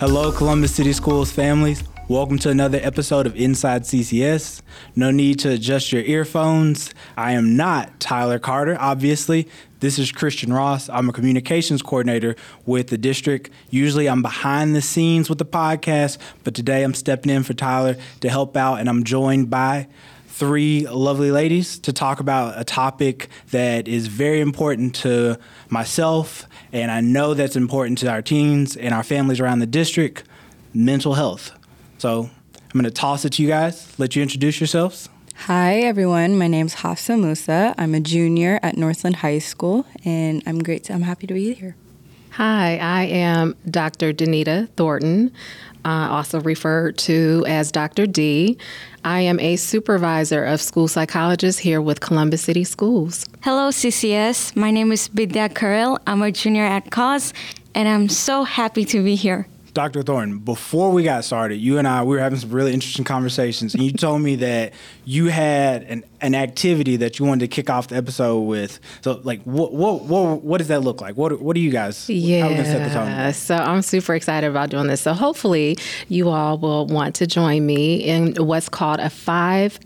Hello, 0.00 0.32
Columbus 0.32 0.74
City 0.74 0.94
Schools 0.94 1.30
families. 1.30 1.84
Welcome 2.08 2.38
to 2.38 2.48
another 2.48 2.80
episode 2.82 3.26
of 3.26 3.36
Inside 3.36 3.82
CCS. 3.82 4.62
No 4.96 5.10
need 5.10 5.38
to 5.40 5.50
adjust 5.50 5.92
your 5.92 6.00
earphones. 6.00 6.94
I 7.18 7.32
am 7.32 7.54
not 7.54 8.00
Tyler 8.00 8.38
Carter, 8.38 8.78
obviously. 8.80 9.46
This 9.80 9.98
is 9.98 10.10
Christian 10.10 10.54
Ross. 10.54 10.88
I'm 10.88 11.10
a 11.10 11.12
communications 11.12 11.82
coordinator 11.82 12.34
with 12.64 12.86
the 12.86 12.96
district. 12.96 13.50
Usually 13.68 14.08
I'm 14.08 14.22
behind 14.22 14.74
the 14.74 14.80
scenes 14.80 15.28
with 15.28 15.36
the 15.36 15.44
podcast, 15.44 16.16
but 16.44 16.54
today 16.54 16.82
I'm 16.82 16.94
stepping 16.94 17.30
in 17.30 17.42
for 17.42 17.52
Tyler 17.52 17.98
to 18.20 18.30
help 18.30 18.56
out, 18.56 18.76
and 18.76 18.88
I'm 18.88 19.04
joined 19.04 19.50
by 19.50 19.86
three 20.40 20.86
lovely 20.86 21.30
ladies 21.30 21.78
to 21.80 21.92
talk 21.92 22.18
about 22.18 22.58
a 22.58 22.64
topic 22.64 23.28
that 23.50 23.86
is 23.86 24.06
very 24.06 24.40
important 24.40 24.94
to 24.94 25.38
myself, 25.68 26.46
and 26.72 26.90
I 26.90 27.02
know 27.02 27.34
that's 27.34 27.56
important 27.56 27.98
to 27.98 28.10
our 28.10 28.22
teens 28.22 28.74
and 28.74 28.94
our 28.94 29.02
families 29.02 29.38
around 29.38 29.58
the 29.58 29.66
district 29.66 30.24
mental 30.72 31.12
health. 31.12 31.52
So 31.98 32.30
I'm 32.54 32.72
going 32.72 32.84
to 32.84 32.90
toss 32.90 33.26
it 33.26 33.34
to 33.34 33.42
you 33.42 33.48
guys, 33.48 33.94
let 33.98 34.16
you 34.16 34.22
introduce 34.22 34.60
yourselves. 34.60 35.10
Hi, 35.44 35.80
everyone. 35.80 36.38
My 36.38 36.48
name's 36.48 36.76
Hafsa 36.76 37.18
Musa. 37.18 37.74
I'm 37.76 37.94
a 37.94 38.00
junior 38.00 38.58
at 38.62 38.78
Northland 38.78 39.16
High 39.16 39.40
School, 39.40 39.84
and 40.06 40.42
I'm 40.46 40.62
great. 40.62 40.84
To, 40.84 40.94
I'm 40.94 41.02
happy 41.02 41.26
to 41.26 41.34
be 41.34 41.52
here. 41.52 41.76
Hi, 42.32 42.78
I 42.78 43.04
am 43.06 43.56
Dr. 43.68 44.12
Danita 44.12 44.68
Thornton, 44.76 45.32
uh, 45.84 46.08
also 46.10 46.40
referred 46.40 46.96
to 46.98 47.44
as 47.48 47.72
Dr. 47.72 48.06
D. 48.06 48.56
I 49.04 49.22
am 49.22 49.40
a 49.40 49.56
supervisor 49.56 50.44
of 50.44 50.60
school 50.60 50.86
psychologists 50.86 51.60
here 51.60 51.80
with 51.80 51.98
Columbus 51.98 52.42
City 52.42 52.62
Schools. 52.62 53.26
Hello, 53.42 53.70
CCS. 53.70 54.54
My 54.54 54.70
name 54.70 54.92
is 54.92 55.08
Bidya 55.08 55.52
Karel. 55.52 55.98
I'm 56.06 56.22
a 56.22 56.30
junior 56.30 56.64
at 56.64 56.90
CAUSE, 56.90 57.32
and 57.74 57.88
I'm 57.88 58.08
so 58.08 58.44
happy 58.44 58.84
to 58.84 59.02
be 59.02 59.16
here. 59.16 59.48
Dr. 59.72 60.02
Thornton, 60.02 60.38
before 60.38 60.90
we 60.90 61.02
got 61.02 61.24
started, 61.24 61.56
you 61.56 61.78
and 61.78 61.86
I 61.86 62.02
we 62.02 62.16
were 62.16 62.20
having 62.20 62.38
some 62.38 62.50
really 62.50 62.72
interesting 62.72 63.04
conversations, 63.04 63.74
and 63.74 63.82
you 63.82 63.92
told 63.92 64.20
me 64.22 64.36
that 64.36 64.72
you 65.04 65.26
had 65.26 65.82
an, 65.84 66.04
an 66.20 66.34
activity 66.34 66.96
that 66.96 67.18
you 67.18 67.24
wanted 67.24 67.40
to 67.40 67.48
kick 67.48 67.70
off 67.70 67.88
the 67.88 67.96
episode 67.96 68.40
with. 68.40 68.80
So, 69.02 69.20
like, 69.22 69.42
what 69.44 69.72
what 69.72 70.02
what, 70.02 70.42
what 70.42 70.58
does 70.58 70.68
that 70.68 70.80
look 70.80 71.00
like? 71.00 71.16
What 71.16 71.40
what 71.40 71.54
do 71.54 71.60
you 71.60 71.70
guys? 71.70 72.08
Yeah. 72.08 72.46
So 73.36 73.56
I'm 73.56 73.82
super 73.82 74.14
excited 74.14 74.48
about 74.48 74.70
doing 74.70 74.86
this. 74.88 75.00
So 75.02 75.12
hopefully, 75.12 75.76
you 76.08 76.28
all 76.28 76.58
will 76.58 76.86
want 76.86 77.14
to 77.16 77.26
join 77.26 77.64
me 77.64 77.96
in 77.96 78.34
what's 78.36 78.68
called 78.68 79.00
a 79.00 79.10
five, 79.10 79.78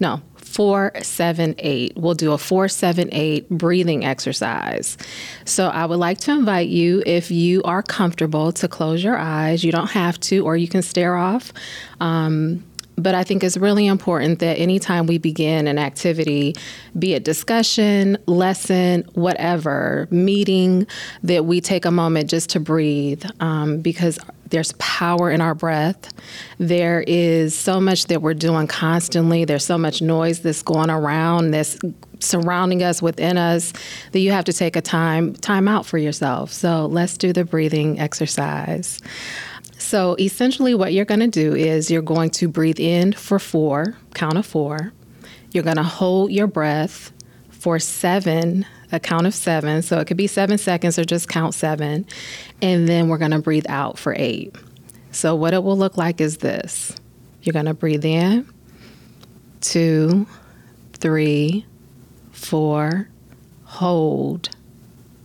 no, 0.00 0.20
478. 0.48 1.96
We'll 1.96 2.14
do 2.14 2.32
a 2.32 2.38
478 2.38 3.48
breathing 3.50 4.04
exercise. 4.04 4.96
So 5.44 5.68
I 5.68 5.86
would 5.86 5.98
like 5.98 6.18
to 6.20 6.32
invite 6.32 6.68
you, 6.68 7.02
if 7.06 7.30
you 7.30 7.62
are 7.62 7.82
comfortable, 7.82 8.52
to 8.52 8.68
close 8.68 9.04
your 9.04 9.16
eyes. 9.16 9.62
You 9.62 9.72
don't 9.72 9.90
have 9.90 10.18
to, 10.20 10.44
or 10.44 10.56
you 10.56 10.68
can 10.68 10.82
stare 10.82 11.16
off. 11.16 11.52
Um, 12.00 12.64
but 12.96 13.14
I 13.14 13.22
think 13.22 13.44
it's 13.44 13.56
really 13.56 13.86
important 13.86 14.40
that 14.40 14.58
anytime 14.58 15.06
we 15.06 15.18
begin 15.18 15.68
an 15.68 15.78
activity, 15.78 16.56
be 16.98 17.14
it 17.14 17.22
discussion, 17.22 18.18
lesson, 18.26 19.08
whatever, 19.14 20.08
meeting, 20.10 20.86
that 21.22 21.44
we 21.44 21.60
take 21.60 21.84
a 21.84 21.92
moment 21.92 22.28
just 22.28 22.50
to 22.50 22.60
breathe 22.60 23.24
um, 23.38 23.78
because 23.78 24.18
there's 24.50 24.72
power 24.72 25.30
in 25.30 25.40
our 25.40 25.54
breath. 25.54 26.12
There 26.58 27.04
is 27.06 27.56
so 27.56 27.80
much 27.80 28.06
that 28.06 28.22
we're 28.22 28.34
doing 28.34 28.66
constantly. 28.66 29.44
There's 29.44 29.64
so 29.64 29.78
much 29.78 30.02
noise 30.02 30.40
that's 30.40 30.62
going 30.62 30.90
around, 30.90 31.50
that's 31.52 31.78
surrounding 32.20 32.82
us, 32.82 33.00
within 33.00 33.36
us, 33.36 33.72
that 34.12 34.20
you 34.20 34.32
have 34.32 34.44
to 34.46 34.52
take 34.52 34.76
a 34.76 34.80
time 34.80 35.34
time 35.34 35.68
out 35.68 35.86
for 35.86 35.98
yourself. 35.98 36.52
So 36.52 36.86
let's 36.86 37.16
do 37.16 37.32
the 37.32 37.44
breathing 37.44 37.98
exercise. 37.98 39.00
So 39.78 40.16
essentially, 40.18 40.74
what 40.74 40.92
you're 40.92 41.04
going 41.04 41.20
to 41.20 41.28
do 41.28 41.54
is 41.54 41.90
you're 41.90 42.02
going 42.02 42.30
to 42.30 42.48
breathe 42.48 42.80
in 42.80 43.12
for 43.12 43.38
four, 43.38 43.96
count 44.14 44.36
of 44.36 44.44
four. 44.44 44.92
You're 45.52 45.64
going 45.64 45.76
to 45.76 45.82
hold 45.82 46.32
your 46.32 46.46
breath 46.46 47.12
for 47.48 47.78
seven, 47.78 48.66
a 48.92 49.00
count 49.00 49.26
of 49.26 49.34
seven. 49.34 49.82
So 49.82 49.98
it 49.98 50.06
could 50.06 50.16
be 50.16 50.26
seven 50.26 50.58
seconds 50.58 50.98
or 50.98 51.04
just 51.04 51.28
count 51.28 51.54
seven. 51.54 52.06
And 52.62 52.88
then 52.88 53.08
we're 53.08 53.18
going 53.18 53.32
to 53.32 53.40
breathe 53.40 53.66
out 53.68 53.98
for 53.98 54.14
eight. 54.16 54.54
So 55.10 55.34
what 55.34 55.54
it 55.54 55.62
will 55.62 55.76
look 55.76 55.96
like 55.96 56.20
is 56.20 56.38
this 56.38 56.94
you're 57.42 57.52
going 57.52 57.66
to 57.66 57.74
breathe 57.74 58.04
in, 58.04 58.46
two, 59.60 60.26
three, 60.94 61.64
four, 62.32 63.08
hold, 63.64 64.50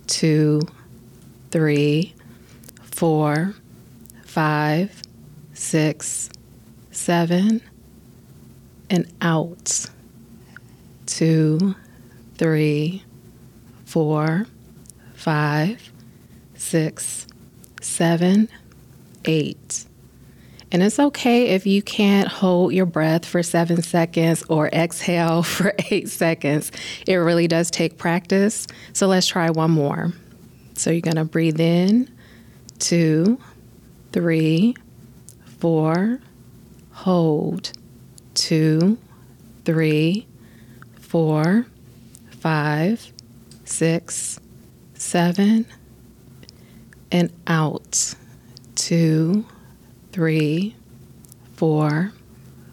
two, 0.07 0.61
three, 1.51 2.13
four 2.83 3.53
five, 4.33 4.99
six, 5.53 6.27
seven, 6.89 7.61
and 8.89 9.05
out. 9.21 9.85
Two, 11.05 11.75
three, 12.39 13.03
four, 13.93 14.47
five, 15.13 15.91
six, 16.55 17.27
seven, 17.79 18.49
eight. 19.25 19.85
And 20.71 20.81
it's 20.81 20.97
okay 20.97 21.49
if 21.49 21.67
you 21.67 21.83
can't 21.83 22.27
hold 22.27 22.73
your 22.73 22.87
breath 22.87 23.23
for 23.23 23.43
seven 23.43 23.83
seconds 23.83 24.41
or 24.49 24.67
exhale 24.69 25.43
for 25.43 25.75
eight 25.91 26.09
seconds. 26.09 26.71
It 27.05 27.17
really 27.17 27.47
does 27.47 27.69
take 27.69 27.99
practice. 27.99 28.65
So 28.93 29.05
let's 29.05 29.27
try 29.27 29.51
one 29.51 29.69
more. 29.69 30.11
So 30.73 30.89
you're 30.89 31.01
going 31.01 31.17
to 31.17 31.23
breathe 31.23 31.59
in, 31.59 32.09
two, 32.79 33.39
three, 34.11 34.73
four, 35.59 36.19
hold, 36.93 37.71
two, 38.33 38.97
three, 39.65 40.25
four, 40.99 41.67
five, 42.31 43.12
six, 43.73 44.39
seven, 44.93 45.65
and 47.11 47.33
out, 47.47 48.13
two, 48.75 49.43
three, 50.11 50.75
four, 51.55 52.13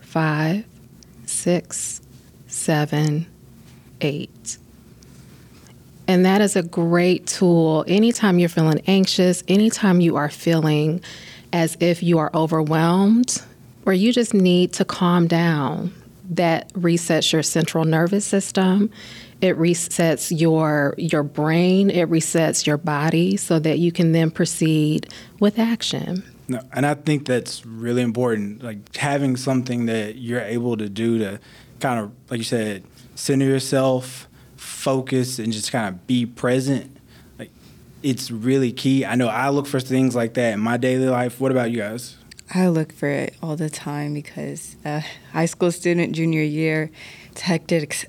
five, 0.03 0.66
six, 1.25 2.03
seven, 2.47 3.27
eight. 4.03 4.59
And 6.06 6.27
that 6.27 6.43
is 6.43 6.55
a 6.55 6.62
great 6.62 7.27
tool 7.27 7.84
anytime 7.88 8.38
you're 8.38 8.49
feeling 8.50 8.82
anxious, 8.87 9.43
anytime 9.49 10.00
you 10.00 10.17
are 10.17 10.28
feeling 10.28 11.03
as 11.53 11.78
if 11.81 12.03
you 12.03 12.19
are 12.19 12.31
overwhelmed 12.34 13.41
or 13.87 13.94
you 13.94 14.12
just 14.12 14.34
need 14.34 14.75
to 14.75 14.84
calm 14.84 15.28
down. 15.28 15.94
That 16.28 16.72
resets 16.75 17.32
your 17.32 17.43
central 17.43 17.84
nervous 17.84 18.25
system. 18.25 18.91
It 19.41 19.56
resets 19.56 20.39
your 20.39 20.95
your 20.99 21.23
brain, 21.23 21.91
it 21.91 22.09
resets 22.11 22.67
your 22.67 22.77
body 22.77 23.37
so 23.37 23.59
that 23.59 23.78
you 23.78 23.91
can 23.93 24.12
then 24.12 24.31
proceed 24.31 25.09
with 25.39 25.59
action. 25.59 26.25
No, 26.49 26.61
and 26.73 26.84
I 26.84 26.95
think 26.95 27.27
that's 27.27 27.65
really 27.65 28.03
important. 28.03 28.62
Like 28.62 28.97
having 28.97 29.37
something 29.37 29.87
that 29.87 30.17
you're 30.17 30.41
able 30.41 30.77
to 30.77 30.89
do 30.89 31.19
to 31.19 31.39
kind 31.79 32.00
of, 32.00 32.11
like 32.29 32.39
you 32.39 32.45
said, 32.45 32.83
center 33.15 33.45
yourself, 33.45 34.27
focus, 34.56 35.39
and 35.39 35.53
just 35.53 35.71
kind 35.71 35.89
of 35.89 36.06
be 36.09 36.27
present 36.27 36.97
Like 37.39 37.53
it's 38.03 38.33
really 38.33 38.73
key. 38.73 39.05
I 39.05 39.15
know 39.15 39.29
I 39.29 39.50
look 39.50 39.69
for 39.69 39.79
things 39.79 40.17
like 40.17 40.34
that 40.34 40.55
in 40.55 40.61
my 40.61 40.77
daily 40.77 41.09
life. 41.09 41.41
What 41.41 41.53
about 41.53 41.71
you 41.71 41.79
guys? 41.79 42.17
I 42.53 42.67
look 42.67 42.93
for 42.93 43.09
it 43.09 43.37
all 43.41 43.55
the 43.55 43.71
time 43.71 44.12
because 44.12 44.75
uh, 44.84 45.03
high 45.33 45.47
school 45.47 45.71
student 45.71 46.17
junior 46.17 46.43
year, 46.43 46.91
it's 47.30 47.30
hectic, 47.39 48.09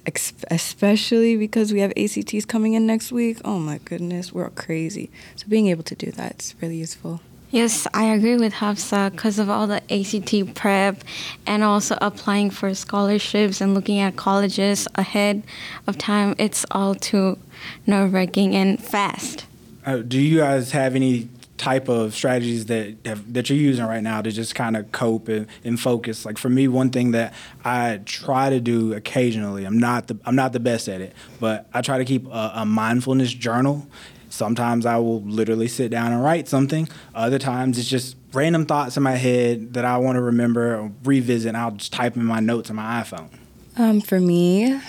especially 0.50 1.38
because 1.38 1.72
we 1.72 1.80
have 1.80 1.94
ACTs 1.98 2.46
coming 2.46 2.74
in 2.74 2.88
next 2.88 3.12
week. 3.12 3.40
Oh 3.46 3.60
my 3.60 3.80
goodness, 3.80 4.34
we're 4.34 4.46
all 4.46 4.50
crazy. 4.52 5.10
So 5.36 5.48
being 5.48 5.68
able 5.68 5.84
to 5.84 5.96
do 5.96 6.12
that 6.12 6.42
is 6.42 6.56
really 6.62 6.78
useful. 6.78 7.22
Yes, 7.52 7.86
I 7.94 8.06
agree 8.06 8.38
with 8.38 8.54
Hafsa 8.54 9.12
because 9.12 9.38
of 9.38 9.50
all 9.50 9.68
the 9.68 9.82
ACT 9.92 10.56
prep 10.56 11.04
and 11.46 11.64
also 11.64 11.98
applying 12.02 12.50
for 12.50 12.74
scholarships 12.74 13.60
and 13.60 13.74
looking 13.74 14.00
at 14.00 14.16
colleges 14.16 14.88
ahead 14.96 15.44
of 15.86 15.98
time. 15.98 16.34
It's 16.38 16.66
all 16.72 16.96
too 16.96 17.38
nerve 17.86 18.14
wracking 18.14 18.56
and 18.56 18.82
fast. 18.82 19.46
Uh, 19.86 19.98
do 19.98 20.18
you 20.18 20.38
guys 20.38 20.72
have 20.72 20.96
any 20.96 21.28
type 21.62 21.90
of 21.90 22.16
strategies 22.16 22.66
that 22.66 22.96
have, 23.06 23.32
that 23.34 23.48
you're 23.48 23.60
using 23.60 23.86
right 23.86 24.02
now 24.02 24.20
to 24.20 24.32
just 24.32 24.56
kind 24.56 24.76
of 24.76 24.92
cope 24.92 25.28
and, 25.28 25.46
and, 25.64 25.80
focus? 25.80 26.26
Like 26.26 26.40
for 26.40 26.50
me, 26.50 26.68
one 26.68 26.90
thing 26.90 27.12
that 27.12 27.36
I 27.64 28.02
try 28.04 28.50
to 28.50 28.60
do 28.60 28.94
occasionally, 28.94 29.64
I'm 29.66 29.78
not 29.78 30.08
the 30.08 30.18
I'm 30.26 30.36
not 30.36 30.54
the 30.54 30.60
best 30.60 30.90
at 30.90 31.02
it, 31.02 31.14
but 31.40 31.70
I 31.72 31.82
try 31.82 32.00
to 32.00 32.06
keep 32.06 32.26
a, 32.26 32.52
a 32.56 32.66
mindfulness 32.66 33.32
journal. 33.32 33.88
Sometimes 34.30 34.86
I 34.88 34.98
will 34.98 35.22
literally 35.22 35.68
sit 35.68 35.92
down 35.92 36.12
and 36.12 36.24
write 36.24 36.48
something. 36.48 36.90
Other 37.14 37.38
times 37.38 37.78
it's 37.78 37.88
just 37.88 38.18
random 38.34 38.66
thoughts 38.66 38.98
in 38.98 39.04
my 39.04 39.16
head 39.16 39.74
that 39.74 39.86
I 39.86 39.98
want 39.98 40.16
to 40.16 40.22
remember 40.22 40.76
or 40.76 40.92
revisit. 41.04 41.50
And 41.50 41.58
I'll 41.58 41.72
just 41.72 41.94
type 41.94 42.16
in 42.16 42.26
my 42.26 42.40
notes 42.40 42.70
on 42.70 42.78
my 42.78 43.04
iPhone. 43.04 43.30
Um, 43.78 44.02
for 44.02 44.20
me, 44.20 44.80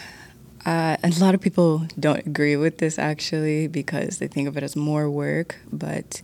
uh, 0.64 0.96
a 1.02 1.12
lot 1.18 1.34
of 1.34 1.40
people 1.40 1.86
don't 1.98 2.24
agree 2.24 2.56
with 2.56 2.78
this 2.78 2.98
actually 2.98 3.66
because 3.66 4.18
they 4.18 4.28
think 4.28 4.48
of 4.48 4.56
it 4.56 4.62
as 4.62 4.76
more 4.76 5.10
work, 5.10 5.56
but 5.72 6.22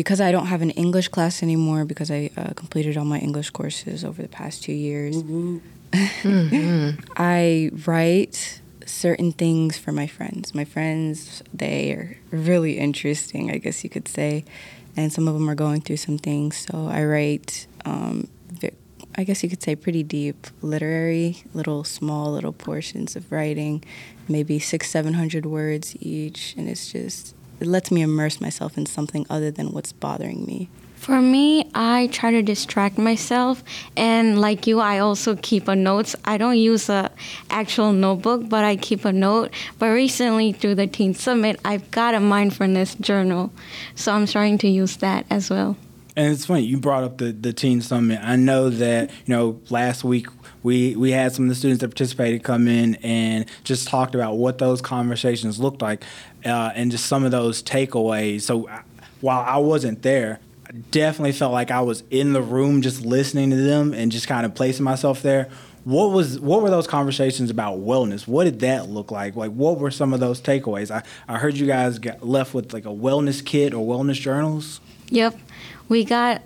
because 0.00 0.18
I 0.18 0.32
don't 0.32 0.46
have 0.46 0.62
an 0.62 0.70
English 0.70 1.08
class 1.08 1.42
anymore, 1.42 1.84
because 1.84 2.10
I 2.10 2.30
uh, 2.34 2.54
completed 2.54 2.96
all 2.96 3.04
my 3.04 3.18
English 3.18 3.50
courses 3.50 4.02
over 4.02 4.22
the 4.22 4.28
past 4.28 4.62
two 4.62 4.72
years, 4.72 5.22
mm-hmm. 5.22 7.00
I 7.18 7.70
write 7.84 8.62
certain 8.86 9.30
things 9.32 9.76
for 9.76 9.92
my 9.92 10.06
friends. 10.06 10.54
My 10.54 10.64
friends, 10.64 11.42
they 11.52 11.92
are 11.92 12.16
really 12.30 12.78
interesting, 12.78 13.50
I 13.50 13.58
guess 13.58 13.84
you 13.84 13.90
could 13.90 14.08
say, 14.08 14.46
and 14.96 15.12
some 15.12 15.28
of 15.28 15.34
them 15.34 15.50
are 15.50 15.54
going 15.54 15.82
through 15.82 15.98
some 15.98 16.16
things. 16.16 16.56
So 16.56 16.88
I 16.88 17.04
write, 17.04 17.66
um, 17.84 18.26
I 19.16 19.24
guess 19.24 19.42
you 19.42 19.50
could 19.50 19.62
say, 19.62 19.76
pretty 19.76 20.02
deep 20.02 20.46
literary, 20.62 21.44
little 21.52 21.84
small 21.84 22.32
little 22.32 22.54
portions 22.54 23.16
of 23.16 23.30
writing, 23.30 23.84
maybe 24.28 24.58
six, 24.58 24.88
seven 24.88 25.12
hundred 25.12 25.44
words 25.44 25.94
each, 26.00 26.54
and 26.56 26.70
it's 26.70 26.90
just 26.90 27.34
it 27.60 27.66
lets 27.66 27.90
me 27.90 28.02
immerse 28.02 28.40
myself 28.40 28.76
in 28.76 28.86
something 28.86 29.26
other 29.28 29.50
than 29.50 29.72
what's 29.72 29.92
bothering 29.92 30.44
me. 30.44 30.68
For 30.96 31.22
me, 31.22 31.70
I 31.74 32.08
try 32.12 32.30
to 32.30 32.42
distract 32.42 32.98
myself, 32.98 33.64
and 33.96 34.38
like 34.38 34.66
you, 34.66 34.80
I 34.80 34.98
also 34.98 35.34
keep 35.34 35.66
a 35.66 35.74
notes. 35.74 36.14
I 36.26 36.36
don't 36.36 36.58
use 36.58 36.90
a 36.90 37.10
actual 37.48 37.92
notebook, 37.92 38.50
but 38.50 38.64
I 38.64 38.76
keep 38.76 39.06
a 39.06 39.12
note. 39.12 39.54
But 39.78 39.86
recently, 39.86 40.52
through 40.52 40.74
the 40.74 40.86
Teen 40.86 41.14
Summit, 41.14 41.58
I've 41.64 41.90
got 41.90 42.12
a 42.12 42.20
mindfulness 42.20 42.96
journal, 42.96 43.50
so 43.94 44.12
I'm 44.12 44.26
starting 44.26 44.58
to 44.58 44.68
use 44.68 44.98
that 44.98 45.24
as 45.30 45.48
well. 45.48 45.78
And 46.16 46.32
it's 46.32 46.46
funny 46.46 46.62
you 46.62 46.78
brought 46.78 47.04
up 47.04 47.18
the 47.18 47.32
the 47.32 47.52
Teen 47.52 47.80
Summit. 47.80 48.20
I 48.22 48.36
know 48.36 48.68
that 48.70 49.10
you 49.26 49.34
know 49.34 49.60
last 49.70 50.04
week 50.04 50.26
we 50.62 50.96
we 50.96 51.12
had 51.12 51.32
some 51.32 51.44
of 51.44 51.48
the 51.48 51.54
students 51.54 51.80
that 51.80 51.88
participated 51.88 52.42
come 52.42 52.68
in 52.68 52.96
and 52.96 53.46
just 53.64 53.88
talked 53.88 54.14
about 54.14 54.36
what 54.36 54.58
those 54.58 54.80
conversations 54.80 55.58
looked 55.58 55.82
like, 55.82 56.04
uh, 56.44 56.72
and 56.74 56.90
just 56.90 57.06
some 57.06 57.24
of 57.24 57.30
those 57.30 57.62
takeaways. 57.62 58.42
So 58.42 58.68
while 59.20 59.40
I 59.40 59.58
wasn't 59.58 60.02
there, 60.02 60.40
I 60.66 60.72
definitely 60.90 61.32
felt 61.32 61.52
like 61.52 61.70
I 61.70 61.80
was 61.80 62.02
in 62.10 62.32
the 62.32 62.42
room 62.42 62.82
just 62.82 63.04
listening 63.04 63.50
to 63.50 63.56
them 63.56 63.92
and 63.94 64.12
just 64.12 64.26
kind 64.26 64.46
of 64.46 64.54
placing 64.54 64.84
myself 64.84 65.22
there. 65.22 65.48
What 65.84 66.10
was 66.10 66.38
what 66.38 66.62
were 66.62 66.70
those 66.70 66.86
conversations 66.86 67.50
about 67.50 67.78
wellness? 67.78 68.26
What 68.26 68.44
did 68.44 68.60
that 68.60 68.88
look 68.88 69.10
like? 69.10 69.36
Like 69.36 69.52
what 69.52 69.78
were 69.78 69.90
some 69.90 70.12
of 70.12 70.20
those 70.20 70.40
takeaways? 70.40 70.90
I, 70.90 71.02
I 71.26 71.38
heard 71.38 71.56
you 71.56 71.66
guys 71.66 71.98
got 71.98 72.26
left 72.26 72.52
with 72.52 72.72
like 72.72 72.84
a 72.84 72.90
wellness 72.90 73.44
kit 73.44 73.72
or 73.72 73.86
wellness 73.86 74.20
journals. 74.20 74.80
Yep. 75.08 75.38
We 75.90 76.04
got 76.04 76.42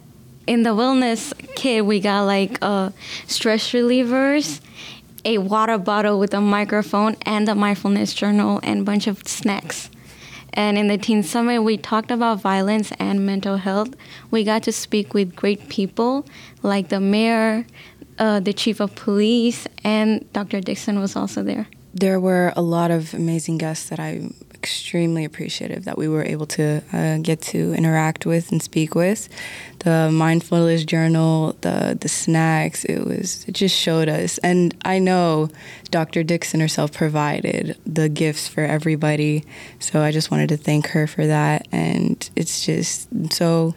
in 0.47 0.63
the 0.63 0.71
wellness 0.71 1.35
kit 1.55 1.85
we 1.85 2.01
got 2.01 2.23
like 2.23 2.57
uh, 2.63 2.91
stress 3.27 3.73
relievers, 3.73 4.63
a 5.23 5.37
water 5.37 5.77
bottle 5.77 6.19
with 6.19 6.33
a 6.33 6.41
microphone 6.41 7.17
and 7.27 7.47
a 7.51 7.55
mindfulness 7.55 8.15
journal 8.15 8.59
and 8.63 8.81
a 8.81 8.85
bunch 8.85 9.07
of 9.07 9.29
snacks. 9.29 9.91
And 10.55 10.79
in 10.79 10.89
the 10.89 10.97
Teen 10.97 11.23
Summit, 11.23 11.61
we 11.63 11.77
talked 11.77 12.11
about 12.11 12.41
violence 12.41 12.91
and 12.99 13.27
mental 13.27 13.59
health. 13.59 13.95
We 14.31 14.45
got 14.45 14.63
to 14.63 14.73
speak 14.73 15.13
with 15.13 15.37
great 15.37 15.69
people 15.69 16.25
like 16.63 16.89
the 16.89 17.01
mayor, 17.01 17.67
uh, 18.19 18.41
the 18.41 18.55
chief 18.55 18.81
of 18.81 18.95
police, 18.95 19.67
and 19.85 20.25
Dr. 20.33 20.63
Dixon 20.63 21.01
was 21.01 21.17
also 21.17 21.43
there. 21.43 21.67
There 21.93 22.19
were 22.19 22.55
a 22.57 22.63
lot 22.63 22.91
of 22.91 23.13
amazing 23.13 23.59
guests 23.59 23.91
that 23.91 24.01
I'm 24.01 24.33
extremely 24.65 25.27
appreciative 25.27 25.85
that 25.85 25.99
we 25.99 26.09
were 26.09 26.25
able 26.25 26.47
to 26.47 26.83
uh, 26.91 27.19
get 27.19 27.43
to 27.43 27.75
interact 27.75 28.25
with 28.25 28.51
and 28.51 28.63
speak 28.63 28.95
with. 28.95 29.29
The 29.81 30.11
mindfulness 30.11 30.87
journal, 30.87 31.55
the 31.61 31.99
the 32.01 32.09
snacks, 32.09 32.83
it 32.87 33.05
was 33.05 33.45
it 33.47 33.53
just 33.53 33.77
showed 33.77 34.09
us. 34.09 34.39
And 34.39 34.75
I 34.83 34.99
know 35.01 35.51
Dr. 35.91 36.23
Dixon 36.23 36.61
herself 36.61 36.95
provided 36.95 37.77
the 37.85 38.09
gifts 38.09 38.49
for 38.49 38.63
everybody, 38.63 39.45
so 39.81 40.01
I 40.01 40.11
just 40.13 40.31
wanted 40.31 40.49
to 40.49 40.57
thank 40.57 40.87
her 40.89 41.07
for 41.07 41.27
that. 41.27 41.69
And 41.71 42.17
it's 42.35 42.65
just 42.65 43.09
so 43.35 43.75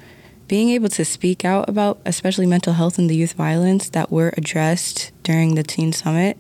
being 0.48 0.70
able 0.70 0.90
to 0.90 1.04
speak 1.04 1.44
out 1.44 1.68
about 1.68 2.00
especially 2.06 2.46
mental 2.46 2.74
health 2.74 2.98
and 2.98 3.10
the 3.10 3.16
youth 3.16 3.34
violence 3.34 3.90
that 3.90 4.12
were 4.12 4.34
addressed 4.38 5.12
during 5.24 5.56
the 5.56 5.64
teen 5.64 5.92
summit 5.92 6.38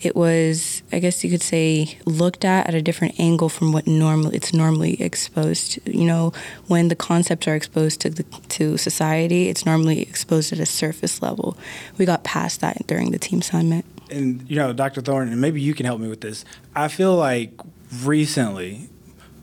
it 0.00 0.16
was 0.16 0.82
i 0.92 0.98
guess 0.98 1.22
you 1.22 1.30
could 1.30 1.42
say 1.42 1.98
looked 2.06 2.44
at 2.44 2.66
at 2.66 2.74
a 2.74 2.82
different 2.82 3.18
angle 3.20 3.48
from 3.48 3.72
what 3.72 3.86
normally 3.86 4.36
it's 4.36 4.52
normally 4.52 5.00
exposed 5.00 5.78
you 5.86 6.04
know 6.04 6.32
when 6.66 6.88
the 6.88 6.96
concepts 6.96 7.46
are 7.46 7.54
exposed 7.54 8.00
to 8.00 8.10
the 8.10 8.24
to 8.48 8.76
society 8.76 9.48
it's 9.48 9.66
normally 9.66 10.00
exposed 10.00 10.52
at 10.52 10.58
a 10.58 10.66
surface 10.66 11.22
level. 11.22 11.56
We 11.98 12.04
got 12.04 12.24
past 12.24 12.60
that 12.60 12.86
during 12.86 13.10
the 13.10 13.18
teen 13.18 13.42
summit. 13.42 13.84
And 14.10 14.48
you 14.48 14.56
know 14.56 14.72
dr 14.72 15.00
Thornton 15.02 15.40
maybe 15.40 15.60
you 15.60 15.74
can 15.74 15.86
help 15.86 16.00
me 16.00 16.08
with 16.08 16.20
this. 16.20 16.44
I 16.74 16.88
feel 16.88 17.16
like 17.16 17.52
recently 18.02 18.88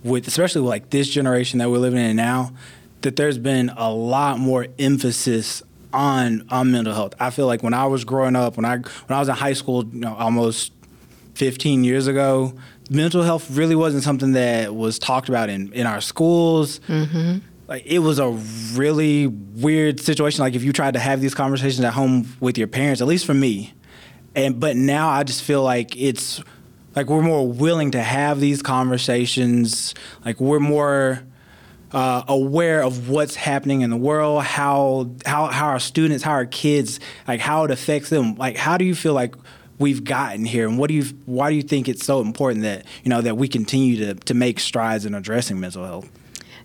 with 0.04 0.28
especially 0.28 0.62
like 0.62 0.90
this 0.90 1.08
generation 1.10 1.60
that 1.60 1.70
we're 1.70 1.78
living 1.78 2.04
in 2.04 2.16
now 2.16 2.54
that 3.01 3.16
there's 3.16 3.38
been 3.38 3.69
a 3.75 3.92
lot 3.92 4.40
more 4.40 4.68
emphasis 4.78 5.63
on 5.94 6.46
on 6.50 6.72
mental 6.72 6.94
health. 6.94 7.13
I 7.19 7.30
feel 7.30 7.48
like 7.48 7.63
when 7.63 7.74
I 7.74 7.86
was 7.86 8.04
growing 8.04 8.36
up, 8.36 8.57
when 8.57 8.66
I 8.66 8.78
when 8.78 8.86
I 9.10 9.19
was 9.19 9.30
in 9.30 9.36
high 9.36 9.54
school, 9.54 9.86
you 9.86 10.00
know, 10.00 10.16
almost 10.16 10.72
15 11.36 11.84
years 11.84 12.07
ago, 12.07 12.54
mental 12.90 13.24
health 13.24 13.50
really 13.51 13.75
wasn't 13.75 14.04
something 14.04 14.34
that 14.34 14.75
was 14.75 15.00
talked 15.00 15.30
about 15.30 15.50
in 15.50 15.72
in 15.74 15.88
our 15.88 16.01
schools. 16.01 16.80
Mm-hmm. 16.88 17.40
Like 17.68 17.86
it 17.86 18.00
was 18.00 18.19
a 18.19 18.30
really 18.74 19.28
weird 19.28 20.00
situation. 20.00 20.42
Like 20.42 20.56
if 20.56 20.63
you 20.63 20.74
tried 20.74 20.96
to 20.96 21.00
have 21.00 21.22
these 21.22 21.36
conversations 21.36 21.84
at 21.86 21.94
home 21.94 22.28
with 22.40 22.57
your 22.57 22.68
parents, 22.68 23.01
at 23.01 23.07
least 23.07 23.25
for 23.25 23.34
me, 23.34 23.74
and 24.36 24.60
but 24.60 24.75
now 24.75 25.10
I 25.10 25.24
just 25.24 25.44
feel 25.44 25.63
like 25.63 25.96
it's 25.96 26.42
like 26.96 27.07
we're 27.07 27.22
more 27.22 27.48
willing 27.48 27.92
to 27.92 28.01
have 28.01 28.40
these 28.40 28.62
conversations. 28.62 29.94
Like 30.25 30.40
we're 30.40 30.60
more 30.60 31.24
uh, 31.91 32.24
aware 32.27 32.83
of 32.83 33.09
what's 33.09 33.36
happening 33.36 33.81
in 33.81 33.89
the 33.89 33.97
world, 33.97 34.44
how 34.44 35.09
how 35.25 35.47
how 35.47 35.68
our 35.68 35.80
students, 35.80 36.24
how 36.24 36.31
our 36.31 36.45
kids, 36.45 37.00
like 37.27 37.39
how 37.39 37.63
it 37.63 37.71
affects 37.71 38.09
them. 38.09 38.36
Like, 38.36 38.57
how 38.57 38.77
do 38.77 38.86
you 38.86 38.95
feel 38.95 39.13
like 39.13 39.36
we've 39.80 40.03
gotten 40.03 40.45
here, 40.45 40.68
and 40.68 40.77
what 40.77 40.88
do 40.88 40.94
you 40.94 41.06
why 41.25 41.50
do 41.50 41.56
you 41.56 41.63
think 41.63 41.88
it's 41.88 42.06
so 42.06 42.21
important 42.21 42.63
that 42.63 42.86
you 43.03 43.09
know 43.09 43.21
that 43.21 43.38
we 43.38 43.47
continue 43.47 43.97
to 43.97 44.13
to 44.13 44.33
make 44.33 44.59
strides 44.59 45.06
in 45.06 45.13
addressing 45.15 45.59
mental 45.59 45.86
health? 45.86 46.09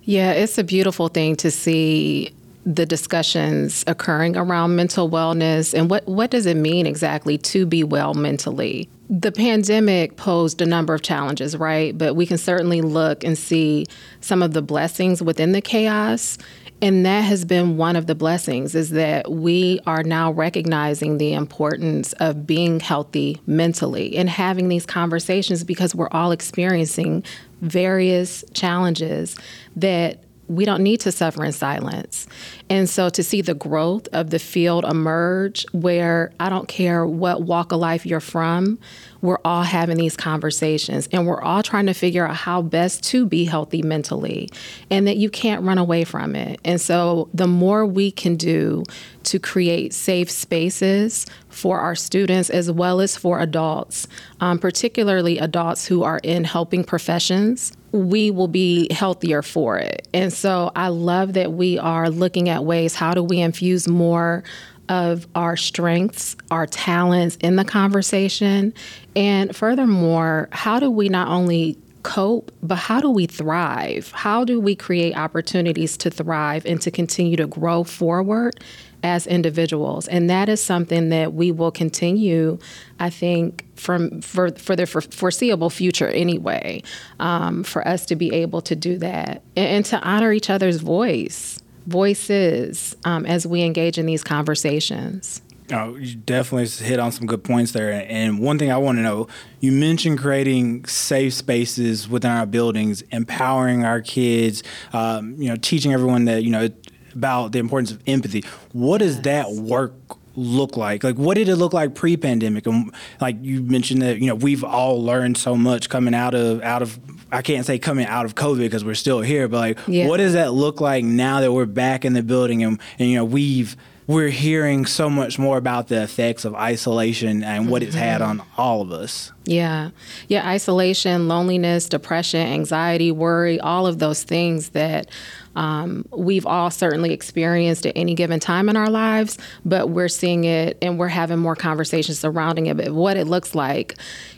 Yeah, 0.02 0.32
it's 0.32 0.58
a 0.58 0.64
beautiful 0.64 1.08
thing 1.08 1.36
to 1.36 1.50
see 1.50 2.34
the 2.64 2.87
discussions 2.87 3.84
occurring 3.87 4.37
around 4.37 4.75
mental 4.75 5.11
wellness 5.11 5.75
and 5.75 5.90
what, 5.90 6.06
what 6.06 6.31
does 6.31 6.46
it 6.46 6.56
mean 6.56 6.87
exactly 6.87 7.37
to 7.37 7.66
be 7.66 7.84
well 7.84 8.14
mentally? 8.14 8.88
The 9.11 9.32
pandemic 9.32 10.16
posed 10.16 10.62
a 10.62 10.66
number 10.66 10.94
of 10.94 11.02
challenges, 11.02 11.56
right? 11.56 11.96
But 11.96 12.15
we 12.15 12.24
can 12.24 12.38
certainly 12.38 12.81
look 12.81 13.22
and 13.22 13.36
see 13.36 13.84
some 14.22 14.43
of 14.43 14.55
the 14.55 14.62
blessings 14.62 15.22
within 15.22 15.53
the 15.53 15.60
chaos. 15.60 16.38
And 16.81 17.05
that 17.05 17.20
has 17.20 17.44
been 17.44 17.77
one 17.77 17.96
of 17.96 18.06
the 18.06 18.15
blessings 18.15 18.74
is 18.74 18.91
that 18.91 19.31
we 19.31 19.81
are 19.86 20.03
now 20.03 20.32
recognizing 20.32 21.19
the 21.19 21.34
importance 21.34 22.15
of 22.15 22.46
being 22.46 22.81
healthy 22.81 23.41
mentally 23.46 24.17
and 24.17 24.29
having 24.29 24.69
these 24.69 24.86
conversations 24.86 25.65
because 25.65 25.94
we're 25.94 26.08
all 26.10 26.32
experiencing 26.32 27.24
various 27.60 28.43
challenges 28.55 29.36
that 29.77 30.23
we 30.48 30.65
don't 30.65 30.82
need 30.82 31.01
to 31.01 31.13
suffer 31.13 31.44
in 31.44 31.53
silence. 31.53 32.27
And 32.69 32.89
so 32.89 33.08
to 33.10 33.22
see 33.22 33.41
the 33.41 33.55
growth 33.55 34.08
of 34.13 34.31
the 34.31 34.39
field 34.39 34.84
emerge 34.84 35.67
where 35.72 36.32
I 36.41 36.48
don't 36.48 36.69
care 36.69 37.06
what 37.06 37.43
walk 37.43 37.72
of 37.72 37.81
life 37.81 38.06
you're 38.06 38.20
from, 38.20 38.79
we're 39.22 39.39
all 39.44 39.63
having 39.63 39.96
these 39.96 40.17
conversations 40.17 41.08
and 41.10 41.27
we're 41.27 41.41
all 41.41 41.63
trying 41.63 41.86
to 41.86 41.94
figure 41.94 42.27
out 42.27 42.36
how 42.36 42.60
best 42.60 43.03
to 43.05 43.24
be 43.24 43.44
healthy 43.44 43.82
mentally 43.82 44.51
and 44.91 45.06
that 45.06 45.17
you 45.17 45.31
can't 45.31 45.63
run 45.63 45.79
away 45.79 46.05
from 46.05 46.36
it. 46.36 46.60
And 46.65 46.81
so 46.81 47.29
the 47.32 47.46
more 47.46 47.86
we 47.86 48.10
can 48.10 48.36
do 48.36 48.84
to 49.24 49.39
create 49.39 49.94
safe 49.94 50.31
spaces 50.31 51.27
for 51.55 51.79
our 51.79 51.94
students 51.94 52.51
as 52.51 52.70
well 52.70 53.01
as 53.01 53.17
for 53.17 53.41
adults, 53.41 54.08
um, 54.41 54.58
particularly 54.58 55.39
adults 55.39 55.87
who 55.87 56.03
are 56.03 56.20
in 56.23 56.44
helping 56.44 56.84
professions, 56.84 57.73
we 57.93 58.31
will 58.31 58.49
be 58.49 58.93
healthier 58.93 59.41
for 59.41 59.79
it. 59.79 60.08
And 60.13 60.32
so 60.32 60.73
I 60.75 60.89
love 60.89 61.34
that 61.34 61.53
we 61.53 61.79
are 61.79 62.11
looking 62.11 62.49
at 62.49 62.65
ways 62.65 62.94
how 62.94 63.15
do 63.15 63.23
we 63.23 63.41
infuse 63.41 63.87
more 63.87 64.43
of 64.89 65.27
our 65.34 65.56
strengths, 65.56 66.37
our 66.51 66.67
talents 66.67 67.37
in 67.41 67.56
the 67.56 67.65
conversation? 67.65 68.75
And 69.17 69.55
furthermore, 69.55 70.49
how 70.53 70.81
do 70.81 70.91
we 70.91 71.08
not 71.08 71.29
only 71.29 71.79
cope, 72.05 72.53
but 72.63 72.77
how 72.77 73.01
do 73.01 73.11
we 73.11 73.27
thrive? 73.27 74.13
How 74.13 74.44
do 74.44 74.61
we 74.61 74.77
create 74.77 75.17
opportunities 75.17 75.96
to 75.96 76.11
thrive 76.11 76.65
and 76.65 76.81
to 76.82 76.93
continue 76.93 77.37
to 77.37 77.49
grow 77.49 77.82
forward 77.82 78.55
as 79.03 79.27
individuals? 79.27 80.06
And 80.06 80.31
that 80.31 80.49
is 80.49 80.63
something 80.63 81.08
that 81.08 81.34
we 81.34 81.51
will 81.51 81.73
continue, 81.73 82.58
I 83.01 83.11
think, 83.11 83.65
from 83.75 84.20
for, 84.20 84.51
for 84.51 84.77
the 84.77 84.87
foreseeable 84.87 85.70
future 85.70 86.08
anyway, 86.08 86.82
um, 87.19 87.65
for 87.65 87.87
us 87.89 88.06
to 88.06 88.17
be 88.17 88.32
able 88.32 88.61
to 88.63 88.77
do 88.77 88.99
that 88.99 89.43
and, 89.56 89.67
and 89.67 89.84
to 89.87 90.01
honor 90.01 90.32
each 90.32 90.51
other's 90.51 90.77
voice 90.77 91.61
voices 91.87 92.96
um, 93.05 93.27
as 93.27 93.46
we 93.46 93.63
engage 93.63 93.99
in 93.99 94.06
these 94.06 94.25
conversations. 94.25 95.43
Oh, 95.72 95.96
you 95.96 96.14
definitely 96.14 96.66
hit 96.84 97.00
on 97.00 97.10
some 97.10 97.26
good 97.26 97.42
points 97.42 97.72
there. 97.72 98.04
And 98.08 98.38
one 98.38 98.58
thing 98.58 98.70
I 98.70 98.76
want 98.76 98.98
to 98.98 99.02
know 99.02 99.28
you 99.60 99.72
mentioned 99.72 100.18
creating 100.18 100.84
safe 100.84 101.32
spaces 101.32 102.06
within 102.06 102.30
our 102.30 102.44
buildings, 102.44 103.02
empowering 103.10 103.82
our 103.82 104.02
kids, 104.02 104.62
um, 104.92 105.36
you 105.38 105.48
know, 105.48 105.56
teaching 105.56 105.94
everyone 105.94 106.26
that, 106.26 106.44
you 106.44 106.50
know, 106.50 106.68
about 107.14 107.52
the 107.52 107.58
importance 107.58 107.90
of 107.92 108.02
empathy. 108.06 108.44
What 108.72 108.98
does 108.98 109.22
that 109.22 109.52
work 109.52 109.94
look 110.36 110.76
like? 110.76 111.04
Like, 111.04 111.16
what 111.16 111.36
did 111.36 111.48
it 111.48 111.56
look 111.56 111.72
like 111.72 111.94
pre-pandemic? 111.94 112.66
And 112.66 112.92
like 113.20 113.36
you 113.40 113.62
mentioned 113.62 114.02
that 114.02 114.18
you 114.18 114.26
know 114.26 114.34
we've 114.34 114.64
all 114.64 115.02
learned 115.02 115.38
so 115.38 115.56
much 115.56 115.88
coming 115.88 116.14
out 116.14 116.34
of 116.34 116.60
out 116.62 116.82
of 116.82 116.98
I 117.32 117.42
can't 117.42 117.64
say 117.64 117.78
coming 117.78 118.06
out 118.06 118.26
of 118.26 118.34
COVID 118.34 118.58
because 118.58 118.84
we're 118.84 118.94
still 118.94 119.20
here, 119.20 119.48
but 119.48 119.58
like, 119.58 119.78
yeah. 119.86 120.08
what 120.08 120.18
does 120.18 120.34
that 120.34 120.52
look 120.52 120.80
like 120.80 121.04
now 121.04 121.40
that 121.40 121.52
we're 121.52 121.66
back 121.66 122.04
in 122.04 122.12
the 122.12 122.22
building 122.22 122.62
and 122.62 122.80
and 122.98 123.08
you 123.08 123.16
know 123.16 123.24
we've 123.24 123.76
we're 124.06 124.29
hearing 124.29 124.84
so 124.84 125.08
much 125.08 125.39
more 125.39 125.56
about 125.56 125.89
the 125.89 126.03
effects 126.03 126.44
of 126.44 126.55
isolation 126.55 127.43
and 127.43 127.70
what 127.70 127.82
it's 127.82 127.94
had 127.94 128.20
mm-hmm. 128.20 128.41
on 128.41 128.46
all 128.56 128.82
of 128.82 128.93
us. 128.93 129.32
Yeah. 129.44 129.91
Yeah, 130.29 130.46
isolation, 130.49 131.29
loneliness, 131.29 131.89
depression, 131.89 132.41
anxiety, 132.41 133.13
worry, 133.13 133.58
all 133.61 133.87
of 133.87 133.99
those 133.99 134.23
things 134.23 134.70
that 134.70 135.08
um, 135.56 136.05
we've 136.11 136.46
all 136.46 136.70
certainly 136.70 137.13
experienced 137.13 137.87
at 137.87 137.93
any 137.96 138.15
given 138.15 138.41
time 138.41 138.69
in 138.69 138.77
our 138.77 138.91
lives, 138.91 139.39
but 139.65 139.89
we're 139.89 140.08
seeing 140.08 140.44
it 140.44 140.77
and 140.82 140.99
we're 140.99 141.08
having 141.08 141.39
more 141.39 141.56
conversations 141.56 142.19
surrounding 142.19 142.67
it. 142.67 142.77
But 142.77 142.93
what 142.93 143.17
it 143.17 143.27
looks 143.27 143.55
like 143.55 143.94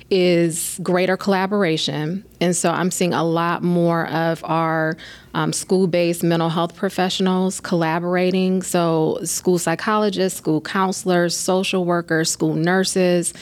is 0.09 0.79
greater 0.83 1.17
collaboration. 1.17 2.25
And 2.41 2.55
so 2.55 2.71
I'm 2.71 2.93
seeing 2.93 3.13
a 3.13 3.25
lot 3.25 3.63
more 3.65 4.07
of 4.07 4.45
our 4.45 4.97
um, 5.35 5.53
school 5.53 5.89
based 5.89 6.23
mental 6.23 6.49
health 6.49 6.77
professionals 6.77 7.61
collaborating. 7.61 8.63
So, 8.63 9.19
school 9.25 9.59
psychologists, 9.59 10.39
school 10.39 10.61
counselors, 10.61 11.37
social 11.37 11.85
workers, 11.85 12.31
school 12.31 12.55
nurses, 12.55 13.35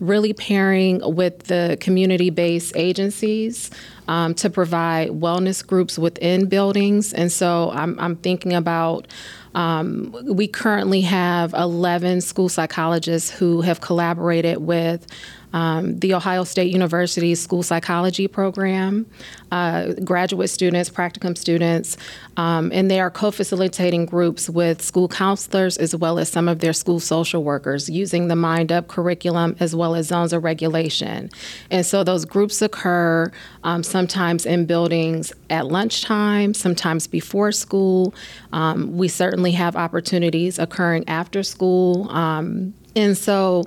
really 0.00 0.32
pairing 0.32 1.00
with 1.14 1.44
the 1.44 1.76
community 1.80 2.30
based 2.30 2.76
agencies 2.76 3.70
um, 4.08 4.34
to 4.34 4.50
provide 4.50 5.10
wellness 5.10 5.66
groups 5.66 5.98
within 5.98 6.46
buildings. 6.46 7.12
And 7.12 7.30
so 7.32 7.70
I'm, 7.72 7.98
I'm 7.98 8.16
thinking 8.16 8.52
about 8.52 9.06
um, 9.54 10.16
we 10.24 10.48
currently 10.48 11.02
have 11.02 11.52
11 11.54 12.22
school 12.22 12.48
psychologists 12.48 13.30
who 13.30 13.60
have 13.60 13.80
collaborated 13.80 14.58
with 14.58 15.06
um, 15.52 15.98
the 15.98 16.14
Ohio 16.14 16.44
State 16.44 16.72
University 16.72 17.34
School 17.34 17.62
Psychology 17.62 18.26
Program, 18.26 19.06
uh, 19.50 19.92
graduate 20.04 20.50
students, 20.50 20.88
practicum 20.90 21.36
students, 21.36 21.96
um, 22.36 22.70
and 22.72 22.90
they 22.90 23.00
are 23.00 23.10
co 23.10 23.30
facilitating 23.30 24.06
groups 24.06 24.48
with 24.48 24.80
school 24.82 25.08
counselors 25.08 25.76
as 25.76 25.94
well 25.94 26.18
as 26.18 26.28
some 26.28 26.48
of 26.48 26.60
their 26.60 26.72
school 26.72 27.00
social 27.00 27.44
workers 27.44 27.88
using 27.88 28.28
the 28.28 28.36
Mind 28.36 28.72
Up 28.72 28.88
curriculum 28.88 29.56
as 29.60 29.76
well 29.76 29.94
as 29.94 30.06
zones 30.06 30.32
of 30.32 30.42
regulation. 30.44 31.30
And 31.70 31.84
so 31.84 32.04
those 32.04 32.24
groups 32.24 32.62
occur 32.62 33.30
um, 33.64 33.82
sometimes 33.82 34.46
in 34.46 34.66
buildings 34.66 35.32
at 35.50 35.66
lunchtime, 35.66 36.54
sometimes 36.54 37.06
before 37.06 37.52
school. 37.52 38.14
Um, 38.52 38.96
we 38.96 39.08
certainly 39.08 39.52
have 39.52 39.76
opportunities 39.76 40.58
occurring 40.58 41.08
after 41.08 41.42
school. 41.42 42.10
Um, 42.10 42.74
and 42.94 43.16
so 43.16 43.64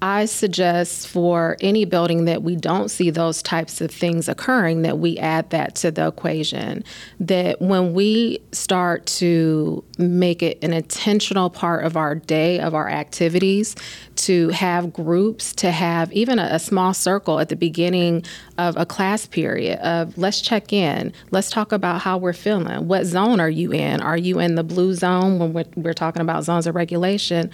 I 0.00 0.26
suggest 0.26 1.08
for 1.08 1.56
any 1.60 1.84
building 1.84 2.26
that 2.26 2.44
we 2.44 2.54
don't 2.54 2.88
see 2.88 3.10
those 3.10 3.42
types 3.42 3.80
of 3.80 3.90
things 3.90 4.28
occurring, 4.28 4.82
that 4.82 4.98
we 4.98 5.18
add 5.18 5.50
that 5.50 5.74
to 5.76 5.90
the 5.90 6.06
equation. 6.06 6.84
That 7.18 7.60
when 7.60 7.94
we 7.94 8.38
start 8.52 9.06
to 9.06 9.82
make 9.98 10.40
it 10.40 10.62
an 10.62 10.72
intentional 10.72 11.50
part 11.50 11.84
of 11.84 11.96
our 11.96 12.14
day, 12.14 12.60
of 12.60 12.76
our 12.76 12.88
activities, 12.88 13.74
to 14.16 14.50
have 14.50 14.92
groups, 14.92 15.52
to 15.54 15.72
have 15.72 16.12
even 16.12 16.38
a, 16.38 16.48
a 16.52 16.58
small 16.60 16.94
circle 16.94 17.40
at 17.40 17.48
the 17.48 17.56
beginning 17.56 18.24
of 18.56 18.76
a 18.76 18.86
class 18.86 19.26
period 19.26 19.80
of 19.80 20.16
let's 20.16 20.40
check 20.40 20.72
in, 20.72 21.12
let's 21.32 21.50
talk 21.50 21.72
about 21.72 22.02
how 22.02 22.16
we're 22.18 22.32
feeling. 22.32 22.86
What 22.86 23.04
zone 23.04 23.40
are 23.40 23.50
you 23.50 23.72
in? 23.72 24.00
Are 24.00 24.16
you 24.16 24.38
in 24.38 24.54
the 24.54 24.64
blue 24.64 24.94
zone 24.94 25.40
when 25.40 25.52
we're, 25.52 25.64
we're 25.74 25.92
talking 25.92 26.22
about 26.22 26.44
zones 26.44 26.68
of 26.68 26.76
regulation? 26.76 27.50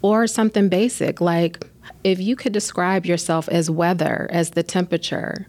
Or 0.00 0.26
something 0.26 0.68
basic 0.68 1.20
like, 1.20 1.64
if 2.04 2.18
you 2.20 2.36
could 2.36 2.52
describe 2.52 3.06
yourself 3.06 3.48
as 3.48 3.70
weather, 3.70 4.28
as 4.30 4.50
the 4.50 4.62
temperature, 4.62 5.46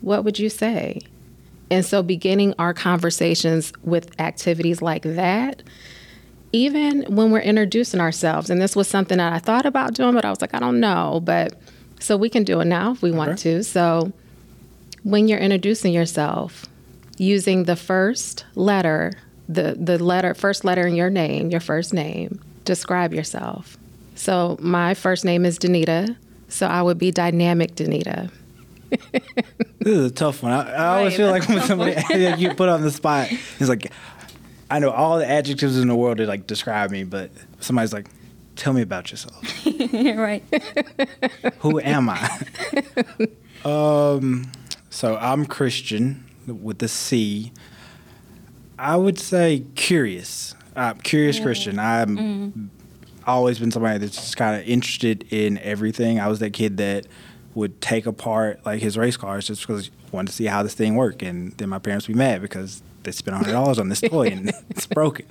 what 0.00 0.24
would 0.24 0.38
you 0.38 0.48
say? 0.48 1.00
And 1.70 1.84
so, 1.84 2.02
beginning 2.02 2.54
our 2.58 2.74
conversations 2.74 3.72
with 3.82 4.18
activities 4.20 4.82
like 4.82 5.02
that, 5.02 5.62
even 6.52 7.02
when 7.14 7.30
we're 7.30 7.40
introducing 7.40 8.00
ourselves, 8.00 8.50
and 8.50 8.60
this 8.60 8.76
was 8.76 8.88
something 8.88 9.18
that 9.18 9.32
I 9.32 9.38
thought 9.38 9.64
about 9.64 9.94
doing, 9.94 10.14
but 10.14 10.24
I 10.24 10.30
was 10.30 10.40
like, 10.40 10.54
I 10.54 10.58
don't 10.58 10.80
know. 10.80 11.20
But 11.24 11.58
so 11.98 12.16
we 12.16 12.28
can 12.28 12.44
do 12.44 12.60
it 12.60 12.66
now 12.66 12.92
if 12.92 13.00
we 13.00 13.10
okay. 13.10 13.18
want 13.18 13.38
to. 13.40 13.62
So, 13.62 14.12
when 15.02 15.28
you're 15.28 15.38
introducing 15.38 15.92
yourself, 15.92 16.66
using 17.16 17.64
the 17.64 17.76
first 17.76 18.44
letter, 18.54 19.12
the, 19.48 19.76
the 19.78 20.02
letter, 20.02 20.34
first 20.34 20.64
letter 20.64 20.86
in 20.86 20.94
your 20.94 21.10
name, 21.10 21.50
your 21.50 21.60
first 21.60 21.92
name, 21.94 22.40
describe 22.64 23.14
yourself. 23.14 23.78
So 24.22 24.56
my 24.60 24.94
first 24.94 25.24
name 25.24 25.44
is 25.44 25.58
Danita. 25.58 26.16
So 26.46 26.68
I 26.68 26.80
would 26.80 26.96
be 26.96 27.10
dynamic 27.10 27.74
Danita. 27.74 28.30
this 29.10 29.22
is 29.80 30.12
a 30.12 30.14
tough 30.14 30.44
one. 30.44 30.52
I, 30.52 30.60
I 30.60 30.62
right, 30.62 30.98
always 30.98 31.16
feel 31.16 31.28
like 31.28 31.48
when 31.48 31.60
somebody 31.62 32.00
you 32.40 32.54
put 32.54 32.68
on 32.68 32.82
the 32.82 32.92
spot, 32.92 33.32
it's 33.32 33.68
like, 33.68 33.90
I 34.70 34.78
know 34.78 34.90
all 34.90 35.18
the 35.18 35.28
adjectives 35.28 35.76
in 35.76 35.88
the 35.88 35.96
world 35.96 36.18
to 36.18 36.26
like 36.26 36.46
describe 36.46 36.92
me, 36.92 37.02
but 37.02 37.32
somebody's 37.58 37.92
like, 37.92 38.06
tell 38.54 38.72
me 38.72 38.82
about 38.82 39.10
yourself. 39.10 39.42
right. 39.92 40.44
Who 41.58 41.80
am 41.80 42.08
I? 42.08 42.38
um, 43.64 44.52
so 44.88 45.16
I'm 45.16 45.46
Christian 45.46 46.24
with 46.46 46.78
the 46.78 46.86
C. 46.86 47.50
I 48.78 48.94
would 48.94 49.18
say 49.18 49.64
curious. 49.74 50.54
Uh, 50.76 50.94
curious 50.94 51.40
mm. 51.40 51.42
Christian. 51.42 51.80
I'm 51.80 52.16
mm 52.16 52.68
always 53.26 53.58
been 53.58 53.70
somebody 53.70 53.98
that's 53.98 54.16
just 54.16 54.36
kind 54.36 54.60
of 54.60 54.66
interested 54.66 55.26
in 55.30 55.58
everything. 55.58 56.20
I 56.20 56.28
was 56.28 56.38
that 56.40 56.52
kid 56.52 56.76
that 56.78 57.06
would 57.54 57.80
take 57.80 58.06
apart 58.06 58.64
like 58.64 58.80
his 58.80 58.96
race 58.96 59.16
cars 59.16 59.46
just 59.46 59.66
because 59.66 59.86
he 59.86 59.92
wanted 60.10 60.28
to 60.28 60.32
see 60.32 60.46
how 60.46 60.62
this 60.62 60.74
thing 60.74 60.94
worked, 60.96 61.22
and 61.22 61.52
then 61.52 61.68
my 61.68 61.78
parents 61.78 62.08
would 62.08 62.14
be 62.14 62.18
mad 62.18 62.42
because 62.42 62.82
they 63.02 63.12
spent 63.12 63.36
hundred 63.36 63.52
dollars 63.52 63.78
on 63.78 63.88
this 63.88 64.00
toy 64.10 64.28
and 64.28 64.52
it's 64.70 64.86
broken. 64.86 65.26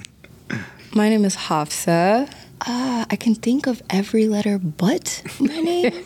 My 0.93 1.09
name 1.09 1.23
is 1.25 1.35
Hafsa. 1.35 2.27
Uh, 2.63 3.05
I 3.09 3.15
can 3.15 3.33
think 3.33 3.65
of 3.65 3.81
every 3.89 4.27
letter 4.27 4.59
but 4.59 5.23
my 5.39 5.59
name, 5.61 6.03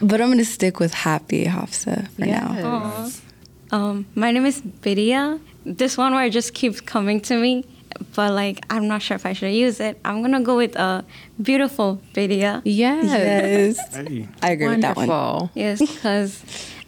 but 0.00 0.20
I'm 0.20 0.30
gonna 0.30 0.44
stick 0.44 0.80
with 0.80 0.94
Happy 0.94 1.44
Hafsa 1.44 2.08
for 2.10 2.24
yes. 2.24 3.22
now. 3.70 3.78
Um, 3.78 4.06
my 4.14 4.30
name 4.30 4.46
is 4.46 4.62
Bidia. 4.62 5.38
This 5.66 5.98
one 5.98 6.14
word 6.14 6.32
just 6.32 6.54
keeps 6.54 6.80
coming 6.80 7.20
to 7.22 7.38
me 7.38 7.66
but 8.14 8.32
like 8.32 8.64
I'm 8.70 8.88
not 8.88 9.02
sure 9.02 9.14
if 9.14 9.26
I 9.26 9.32
should 9.32 9.52
use 9.52 9.80
it. 9.80 9.98
I'm 10.04 10.22
gonna 10.22 10.40
go 10.40 10.56
with 10.56 10.76
a 10.76 11.04
beautiful 11.40 12.00
Bidya. 12.14 12.62
Yes, 12.64 13.04
yes. 13.04 13.94
Hey. 13.94 14.28
I 14.42 14.50
agree 14.50 14.66
Wonderful. 14.66 15.02
with 15.02 15.08
that 15.08 15.40
one. 15.40 15.50
Yes, 15.54 15.78
because 15.80 16.44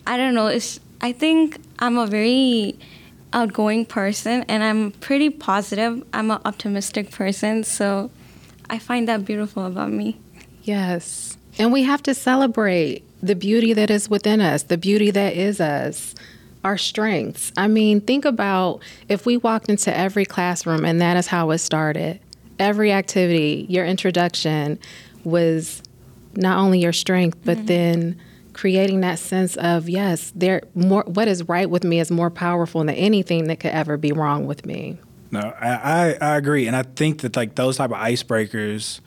I 0.07 0.17
don't 0.17 0.35
know. 0.35 0.47
It's 0.47 0.81
I 1.01 1.13
think 1.13 1.59
I'm 1.79 1.99
a 1.99 2.07
very 2.07 2.79
outgoing 3.33 3.87
person, 3.87 4.45
and 4.49 4.63
I'm 4.63 4.93
pretty 4.93 5.31
positive. 5.31 6.03
I'm 6.13 6.31
an 6.31 6.41
optimistic 6.45 7.11
person, 7.11 7.65
so 7.65 8.11
I 8.69 8.79
find 8.79 9.09
that 9.09 9.25
beautiful 9.25 9.67
about 9.67 9.91
me. 9.93 10.19
Yes, 10.63 11.37
and 11.59 11.73
we 11.73 11.85
have 11.85 12.03
to 12.05 12.15
celebrate 12.15 13.05
the 13.23 13.35
beauty 13.35 13.73
that 13.75 13.91
is 13.91 14.09
within 14.09 14.41
us, 14.41 14.65
the 14.65 14.79
beauty 14.79 15.11
that 15.11 15.35
is 15.35 15.61
us 15.61 16.15
our 16.65 16.77
strengths. 16.77 17.53
I 17.57 17.69
mean, 17.69 18.01
think 18.01 18.25
about 18.25 18.83
if 19.09 19.27
we 19.27 19.37
walked 19.37 19.69
into 19.69 19.95
every 19.97 20.25
classroom 20.25 20.85
and 20.85 21.01
that 21.01 21.17
is 21.17 21.27
how 21.27 21.51
it 21.51 21.59
started. 21.59 22.21
Every 22.59 22.93
activity, 22.93 23.67
your 23.69 23.87
introduction 23.87 24.79
was 25.25 25.83
not 26.35 26.59
only 26.59 26.81
your 26.81 26.93
strength, 26.93 27.39
but 27.45 27.57
mm-hmm. 27.59 27.67
then 27.67 28.21
creating 28.53 29.01
that 29.01 29.19
sense 29.19 29.57
of 29.57 29.89
yes, 29.89 30.33
there 30.35 30.63
more 30.75 31.05
what 31.07 31.29
is 31.29 31.49
right 31.49 31.71
with 31.71 31.85
me 31.85 32.01
is 32.01 32.11
more 32.11 32.31
powerful 32.31 32.81
than 32.85 32.95
anything 32.95 33.45
that 33.47 33.61
could 33.61 33.71
ever 33.71 33.97
be 33.97 34.13
wrong 34.13 34.47
with 34.47 34.67
me. 34.67 34.99
No, 35.31 35.41
I, 35.61 35.69
I, 35.69 36.19
I 36.21 36.37
agree, 36.37 36.67
and 36.67 36.77
I 36.77 36.83
think 36.83 37.21
that 37.21 37.37
like 37.37 37.55
those 37.55 37.77
type 37.77 37.91
of 37.91 37.97
icebreakers, 37.97 39.01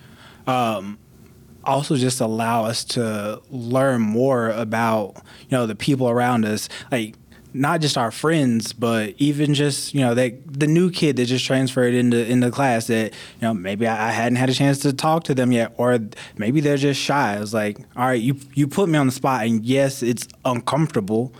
um, 0.47 0.97
also 1.65 1.95
just 1.95 2.21
allow 2.21 2.65
us 2.65 2.83
to 2.83 3.41
learn 3.49 4.01
more 4.01 4.49
about 4.49 5.15
you 5.41 5.57
know 5.57 5.65
the 5.65 5.75
people 5.75 6.09
around 6.09 6.45
us. 6.45 6.69
Like 6.91 7.15
not 7.53 7.81
just 7.81 7.97
our 7.97 8.11
friends, 8.11 8.73
but 8.73 9.13
even 9.17 9.53
just 9.53 9.93
you 9.93 10.01
know 10.01 10.13
that 10.13 10.59
the 10.59 10.67
new 10.67 10.89
kid 10.89 11.17
that 11.17 11.25
just 11.25 11.45
transferred 11.45 11.93
into 11.93 12.25
into 12.25 12.51
class 12.51 12.87
that 12.87 13.13
you 13.13 13.41
know 13.41 13.53
maybe 13.53 13.87
I, 13.87 14.09
I 14.09 14.11
hadn't 14.11 14.37
had 14.37 14.49
a 14.49 14.53
chance 14.53 14.79
to 14.79 14.93
talk 14.93 15.23
to 15.25 15.35
them 15.35 15.51
yet, 15.51 15.73
or 15.77 15.99
maybe 16.37 16.61
they're 16.61 16.77
just 16.77 16.99
shy. 16.99 17.35
I 17.35 17.39
was 17.39 17.53
like, 17.53 17.77
all 17.95 18.07
right, 18.07 18.21
you 18.21 18.37
you 18.53 18.67
put 18.67 18.89
me 18.89 18.97
on 18.97 19.05
the 19.05 19.11
spot, 19.11 19.45
and 19.45 19.63
yes, 19.63 20.01
it's 20.03 20.27
uncomfortable, 20.45 21.33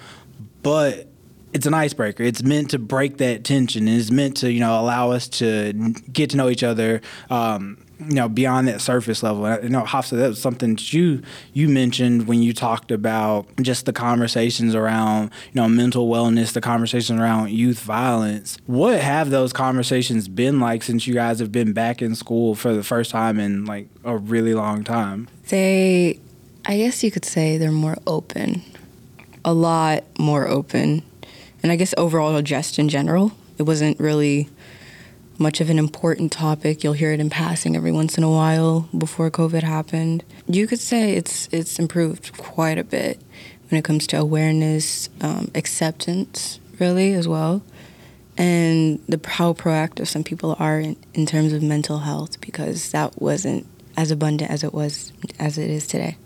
but 0.61 1.07
it's 1.53 1.65
an 1.67 1.73
icebreaker. 1.73 2.23
It's 2.23 2.43
meant 2.43 2.71
to 2.71 2.79
break 2.79 3.17
that 3.17 3.43
tension, 3.43 3.87
and 3.87 3.99
it's 3.99 4.11
meant 4.11 4.37
to 4.37 4.51
you 4.51 4.59
know 4.59 4.79
allow 4.79 5.11
us 5.11 5.27
to 5.29 5.73
get 6.11 6.31
to 6.31 6.37
know 6.37 6.49
each 6.49 6.63
other. 6.63 7.01
Um, 7.29 7.82
you 8.07 8.15
know 8.15 8.29
beyond 8.29 8.67
that 8.67 8.81
surface 8.81 9.23
level. 9.23 9.49
You 9.61 9.69
know, 9.69 9.83
Hafsa, 9.83 10.15
that 10.15 10.29
was 10.29 10.41
something 10.41 10.75
that 10.75 10.93
you 10.93 11.21
you 11.53 11.69
mentioned 11.69 12.27
when 12.27 12.41
you 12.41 12.53
talked 12.53 12.91
about 12.91 13.47
just 13.61 13.85
the 13.85 13.93
conversations 13.93 14.75
around 14.75 15.31
you 15.53 15.61
know 15.61 15.69
mental 15.69 16.09
wellness, 16.09 16.53
the 16.53 16.61
conversations 16.61 17.19
around 17.19 17.51
youth 17.51 17.79
violence. 17.79 18.57
What 18.65 18.99
have 18.99 19.29
those 19.29 19.53
conversations 19.53 20.27
been 20.27 20.59
like 20.59 20.83
since 20.83 21.07
you 21.07 21.13
guys 21.13 21.39
have 21.39 21.51
been 21.51 21.73
back 21.73 22.01
in 22.01 22.15
school 22.15 22.55
for 22.55 22.73
the 22.73 22.83
first 22.83 23.11
time 23.11 23.39
in 23.39 23.65
like 23.65 23.87
a 24.03 24.17
really 24.17 24.53
long 24.53 24.83
time? 24.83 25.27
They, 25.49 26.19
I 26.65 26.77
guess 26.77 27.03
you 27.03 27.11
could 27.11 27.25
say 27.25 27.57
they're 27.57 27.71
more 27.71 27.97
open, 28.07 28.61
a 29.43 29.53
lot 29.53 30.03
more 30.17 30.47
open, 30.47 31.03
and 31.61 31.71
I 31.71 31.75
guess 31.75 31.93
overall 31.97 32.41
just 32.41 32.79
in 32.79 32.89
general, 32.89 33.31
it 33.57 33.63
wasn't 33.63 33.99
really 33.99 34.49
much 35.43 35.61
of 35.61 35.69
an 35.69 35.77
important 35.77 36.31
topic. 36.31 36.83
You'll 36.83 36.93
hear 36.93 37.11
it 37.11 37.19
in 37.19 37.29
passing 37.29 37.75
every 37.75 37.91
once 37.91 38.17
in 38.17 38.23
a 38.23 38.29
while 38.29 38.87
before 38.97 39.29
COVID 39.29 39.61
happened. 39.61 40.23
You 40.47 40.65
could 40.65 40.79
say 40.79 41.15
it's 41.15 41.49
it's 41.51 41.77
improved 41.77 42.35
quite 42.37 42.77
a 42.77 42.83
bit 42.83 43.21
when 43.69 43.77
it 43.77 43.83
comes 43.83 44.07
to 44.07 44.17
awareness, 44.17 45.09
um, 45.21 45.51
acceptance, 45.53 46.59
really 46.79 47.13
as 47.13 47.27
well, 47.27 47.61
and 48.37 48.99
the 49.07 49.19
how 49.27 49.53
proactive 49.53 50.07
some 50.07 50.23
people 50.23 50.55
are 50.59 50.79
in, 50.79 50.95
in 51.13 51.25
terms 51.25 51.51
of 51.53 51.61
mental 51.61 51.99
health 51.99 52.39
because 52.39 52.91
that 52.91 53.21
wasn't 53.21 53.67
as 53.97 54.09
abundant 54.09 54.49
as 54.49 54.63
it 54.63 54.73
was 54.73 55.11
as 55.39 55.57
it 55.57 55.69
is 55.69 55.85
today. 55.85 56.17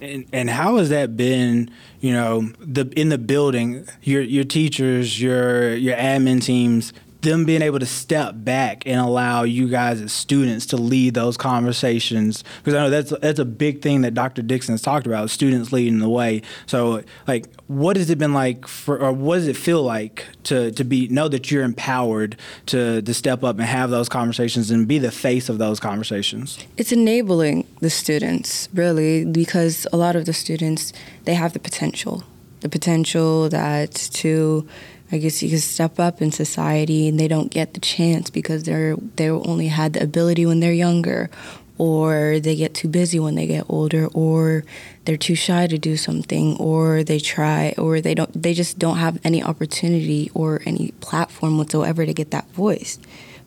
And, 0.00 0.26
and 0.32 0.50
how 0.50 0.76
has 0.78 0.88
that 0.88 1.16
been? 1.16 1.70
You 2.00 2.12
know, 2.12 2.52
the 2.60 2.90
in 2.96 3.10
the 3.10 3.18
building, 3.18 3.86
your 4.02 4.22
your 4.22 4.44
teachers, 4.44 5.20
your 5.20 5.76
your 5.76 5.96
admin 5.96 6.42
teams 6.42 6.92
them 7.24 7.44
being 7.44 7.62
able 7.62 7.78
to 7.78 7.86
step 7.86 8.34
back 8.36 8.86
and 8.86 9.00
allow 9.00 9.42
you 9.42 9.68
guys 9.68 10.00
as 10.00 10.12
students 10.12 10.66
to 10.66 10.76
lead 10.76 11.14
those 11.14 11.36
conversations 11.36 12.44
because 12.58 12.74
I 12.74 12.84
know 12.84 12.90
that's 12.90 13.12
that's 13.20 13.38
a 13.38 13.44
big 13.44 13.82
thing 13.82 14.02
that 14.02 14.14
Dr. 14.14 14.42
Dixon 14.42 14.74
has 14.74 14.82
talked 14.82 15.06
about 15.06 15.30
students 15.30 15.72
leading 15.72 15.98
the 15.98 16.08
way. 16.08 16.42
So 16.66 17.02
like 17.26 17.52
what 17.66 17.96
has 17.96 18.10
it 18.10 18.18
been 18.18 18.34
like 18.34 18.68
for 18.68 18.98
or 18.98 19.12
what 19.12 19.36
does 19.36 19.48
it 19.48 19.56
feel 19.56 19.82
like 19.82 20.26
to 20.44 20.70
to 20.72 20.84
be 20.84 21.08
know 21.08 21.28
that 21.28 21.50
you're 21.50 21.64
empowered 21.64 22.36
to 22.66 23.02
to 23.02 23.14
step 23.14 23.42
up 23.42 23.58
and 23.58 23.64
have 23.64 23.90
those 23.90 24.08
conversations 24.08 24.70
and 24.70 24.86
be 24.86 24.98
the 24.98 25.10
face 25.10 25.48
of 25.48 25.58
those 25.58 25.80
conversations? 25.80 26.58
It's 26.76 26.92
enabling 26.92 27.66
the 27.80 27.90
students 27.90 28.68
really 28.74 29.24
because 29.24 29.86
a 29.92 29.96
lot 29.96 30.16
of 30.16 30.26
the 30.26 30.32
students 30.32 30.92
they 31.24 31.34
have 31.34 31.52
the 31.52 31.60
potential. 31.60 32.22
The 32.60 32.68
potential 32.70 33.50
that 33.50 33.92
to 34.14 34.66
I 35.12 35.18
guess 35.18 35.42
you 35.42 35.50
could 35.50 35.60
step 35.60 36.00
up 36.00 36.22
in 36.22 36.32
society 36.32 37.08
and 37.08 37.20
they 37.20 37.28
don't 37.28 37.50
get 37.50 37.74
the 37.74 37.80
chance 37.80 38.30
because 38.30 38.64
they're 38.64 38.96
they 39.16 39.28
only 39.30 39.68
had 39.68 39.92
the 39.92 40.02
ability 40.02 40.46
when 40.46 40.60
they're 40.60 40.72
younger 40.72 41.30
or 41.76 42.38
they 42.40 42.54
get 42.56 42.74
too 42.74 42.88
busy 42.88 43.18
when 43.18 43.34
they 43.34 43.46
get 43.46 43.66
older 43.68 44.06
or 44.14 44.64
they're 45.04 45.16
too 45.16 45.34
shy 45.34 45.66
to 45.66 45.76
do 45.76 45.96
something 45.96 46.56
or 46.56 47.02
they 47.04 47.18
try 47.18 47.74
or 47.76 48.00
they 48.00 48.14
don't 48.14 48.42
they 48.42 48.54
just 48.54 48.78
don't 48.78 48.98
have 48.98 49.18
any 49.24 49.42
opportunity 49.42 50.30
or 50.34 50.62
any 50.64 50.92
platform 51.00 51.58
whatsoever 51.58 52.06
to 52.06 52.14
get 52.14 52.30
that 52.30 52.48
voice. 52.50 52.98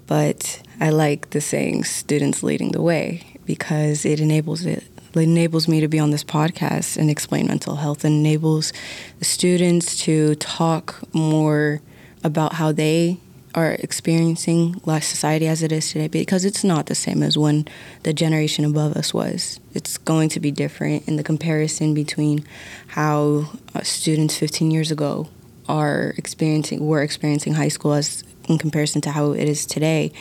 But 0.06 0.62
i 0.80 0.90
like 0.90 1.32
the 1.32 1.42
saying 1.42 1.84
students 1.84 2.44
leading 2.44 2.72
the 2.72 2.82
way 2.82 3.24
because 3.46 4.06
it 4.06 4.20
enables 4.20 4.66
it 4.66 4.84
it 4.84 4.97
enables 5.24 5.68
me 5.68 5.80
to 5.82 5.88
be 5.88 6.00
on 6.00 6.12
this 6.12 6.24
podcast 6.24 6.98
and 6.98 7.10
explain 7.10 7.48
mental 7.48 7.78
health 7.78 8.04
and 8.04 8.26
enables 8.26 8.74
the 9.20 9.26
students 9.26 9.98
to 10.04 10.36
talk 10.36 11.02
more 11.14 11.82
about 12.24 12.54
how 12.54 12.72
they 12.72 13.20
are 13.56 13.72
experiencing 13.80 14.80
life 14.86 15.04
society 15.04 15.48
as 15.48 15.64
it 15.64 15.72
is 15.72 15.92
today 15.92 16.08
because 16.08 16.46
it's 16.46 16.64
not 16.64 16.86
the 16.86 16.96
same 16.96 17.24
as 17.24 17.38
when 17.38 17.68
the 18.04 18.14
generation 18.14 18.64
above 18.64 18.96
us 18.96 19.14
was. 19.14 19.60
It's 19.74 19.98
going 19.98 20.30
to 20.30 20.40
be 20.40 20.52
different 20.52 21.08
in 21.08 21.16
the 21.16 21.24
comparison 21.24 21.94
between 21.94 22.46
how 22.88 23.50
uh, 23.74 23.82
students 23.82 24.38
15 24.38 24.70
years 24.70 24.92
ago 24.92 25.28
are 25.68 26.14
experiencing 26.18 26.86
were 26.86 27.02
experiencing 27.02 27.56
high 27.56 27.68
school 27.68 27.94
as 27.94 28.24
in 28.48 28.58
comparison 28.58 29.02
to 29.02 29.12
how 29.12 29.32
it 29.32 29.50
is 29.50 29.66
today 29.66 30.12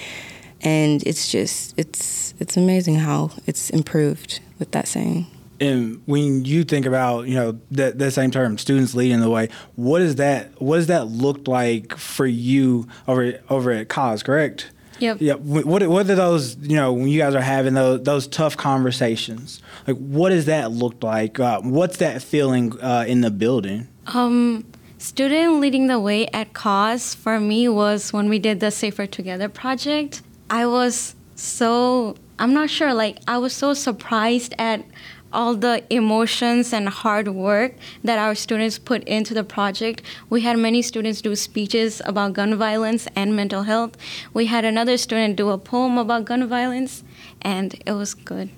and 0.67 1.03
it's 1.05 1.31
just 1.31 1.73
it's 1.79 2.35
it's 2.41 2.57
amazing 2.57 2.97
how 2.97 3.31
it's 3.47 3.71
improved 3.71 4.41
with 4.59 4.73
that 4.73 4.89
saying 4.89 5.27
and 5.61 6.03
when 6.07 6.45
you 6.45 6.65
think 6.65 6.85
about 6.85 7.27
you 7.29 7.35
know 7.35 7.59
that 7.71 7.99
that 7.99 8.11
same 8.11 8.31
term 8.31 8.59
students 8.59 8.95
leading 8.95 9.21
the 9.21 9.31
way 9.31 9.49
what 9.77 10.03
is 10.03 10.17
that 10.17 10.61
what 10.61 10.77
does 10.77 10.89
that 10.89 11.07
look 11.07 11.47
like 11.47 11.97
for 11.97 12.27
you 12.27 12.87
over 13.07 13.39
over 13.49 13.71
at 13.71 13.89
CAUSE 13.89 14.23
correct 14.23 14.71
Yep. 14.99 15.19
Yeah. 15.21 15.35
What 15.35 15.87
What 15.89 16.09
are 16.09 16.15
those? 16.15 16.57
You 16.57 16.77
know, 16.77 16.95
when 16.95 17.09
you 17.09 17.19
guys 17.19 17.35
are 17.35 17.41
having 17.43 17.75
those 17.75 18.03
those 18.03 18.27
tough 18.27 18.57
conversations, 18.57 19.61
like 19.87 19.99
what 19.99 20.31
does 20.31 20.47
that 20.47 20.73
look 20.73 21.03
like? 21.03 21.39
Uh, 21.39 21.61
what's 21.61 21.99
that 21.99 22.23
feeling 22.23 22.73
uh, 22.81 23.05
in 23.07 23.21
the 23.21 23.31
building? 23.31 23.89
Um, 24.07 24.65
student 24.97 25.61
leading 25.61 25.89
the 25.89 26.01
way 26.01 26.29
at 26.29 26.55
CAUSE 26.55 27.15
for 27.15 27.39
me 27.39 27.69
was 27.69 28.15
when 28.15 28.31
we 28.31 28.39
did 28.39 28.61
the 28.61 28.71
Safer 28.71 29.07
Together 29.07 29.51
project. 29.51 30.23
I 30.51 30.67
was 30.67 31.15
so 31.35 32.17
I'm 32.39 32.53
not 32.53 32.71
sure 32.71 32.95
like 32.95 33.19
I 33.27 33.39
was 33.39 33.53
so 33.53 33.75
surprised 33.75 34.55
at 34.59 34.85
all 35.33 35.55
the 35.55 35.85
emotions 35.91 36.73
and 36.73 36.89
hard 36.89 37.29
work 37.29 37.75
that 38.05 38.19
our 38.19 38.35
students 38.35 38.79
put 38.79 39.05
into 39.05 39.35
the 39.35 39.45
project. 39.45 40.03
We 40.31 40.41
had 40.43 40.59
many 40.59 40.83
students 40.83 41.21
do 41.21 41.35
speeches 41.37 42.01
about 42.05 42.33
gun 42.35 42.55
violence 42.55 43.09
and 43.15 43.37
mental 43.37 43.65
health. 43.65 43.97
We 44.33 44.47
had 44.47 44.65
another 44.65 44.97
student 44.97 45.37
do 45.37 45.51
a 45.51 45.59
poem 45.59 45.99
about 45.99 46.25
gun 46.25 46.47
violence, 46.49 47.05
and 47.43 47.75
it 47.85 47.93
was 47.93 48.15
good. 48.15 48.51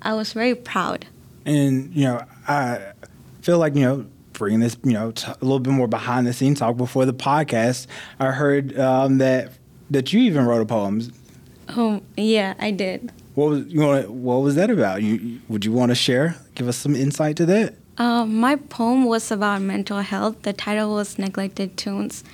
I 0.00 0.14
was 0.14 0.32
very 0.32 0.54
proud. 0.54 1.06
And 1.44 1.94
you 1.94 2.04
know, 2.04 2.22
I 2.48 2.92
feel 3.42 3.58
like 3.58 3.74
you 3.74 3.82
know 3.82 4.06
bringing 4.32 4.60
this 4.60 4.76
you 4.84 4.92
know 4.92 5.10
t- 5.12 5.30
a 5.30 5.44
little 5.44 5.60
bit 5.60 5.72
more 5.72 5.88
behind 5.88 6.26
the 6.26 6.32
scenes 6.32 6.60
talk 6.60 6.76
before 6.76 7.04
the 7.04 7.14
podcast. 7.14 7.86
I 8.18 8.30
heard 8.30 8.78
um, 8.78 9.18
that 9.18 9.52
that 9.90 10.12
you 10.12 10.20
even 10.20 10.46
wrote 10.46 10.62
a 10.62 10.66
poem. 10.66 11.12
Oh 11.68 12.02
yeah, 12.16 12.54
I 12.58 12.70
did. 12.70 13.12
What 13.34 13.50
was 13.50 13.66
you 13.66 13.80
want? 13.80 14.10
What 14.10 14.36
was 14.42 14.54
that 14.54 14.70
about? 14.70 15.02
You 15.02 15.40
would 15.48 15.64
you 15.64 15.72
want 15.72 15.90
to 15.90 15.94
share? 15.94 16.36
Give 16.54 16.68
us 16.68 16.76
some 16.76 16.94
insight 16.94 17.36
to 17.36 17.46
that. 17.46 17.74
Uh, 17.98 18.26
my 18.26 18.56
poem 18.56 19.04
was 19.04 19.30
about 19.30 19.62
mental 19.62 20.00
health. 20.00 20.42
The 20.42 20.52
title 20.52 20.94
was 20.94 21.18
Neglected 21.18 21.76
Tunes. 21.76 22.24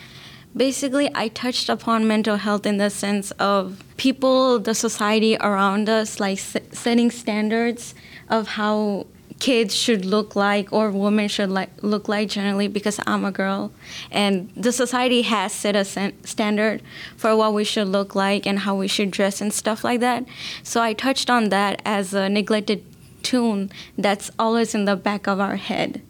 Basically, 0.54 1.10
I 1.14 1.28
touched 1.28 1.68
upon 1.68 2.06
mental 2.06 2.36
health 2.36 2.66
in 2.66 2.76
the 2.76 2.90
sense 2.90 3.30
of 3.32 3.82
people, 3.96 4.58
the 4.58 4.74
society 4.74 5.36
around 5.38 5.88
us, 5.88 6.20
like 6.20 6.38
setting 6.38 7.10
standards 7.10 7.94
of 8.28 8.48
how 8.48 9.06
kids 9.42 9.74
should 9.74 10.04
look 10.04 10.36
like 10.36 10.72
or 10.72 10.92
women 10.92 11.26
should 11.26 11.50
like 11.50 11.68
look 11.82 12.08
like 12.08 12.28
generally 12.28 12.68
because 12.68 13.00
I'm 13.08 13.24
a 13.24 13.32
girl 13.32 13.72
and 14.12 14.48
the 14.56 14.70
society 14.70 15.22
has 15.22 15.52
set 15.52 15.74
a 15.74 15.84
standard 15.84 16.80
for 17.16 17.34
what 17.34 17.52
we 17.52 17.64
should 17.64 17.88
look 17.88 18.14
like 18.14 18.46
and 18.46 18.60
how 18.60 18.76
we 18.76 18.86
should 18.86 19.10
dress 19.10 19.40
and 19.40 19.52
stuff 19.52 19.82
like 19.82 19.98
that. 19.98 20.24
So 20.62 20.80
I 20.80 20.92
touched 20.92 21.28
on 21.28 21.48
that 21.48 21.82
as 21.84 22.14
a 22.14 22.28
neglected 22.28 22.84
tune 23.24 23.72
that's 23.98 24.30
always 24.38 24.76
in 24.76 24.84
the 24.84 24.94
back 24.94 25.26
of 25.26 25.40
our 25.40 25.56
head. 25.56 26.02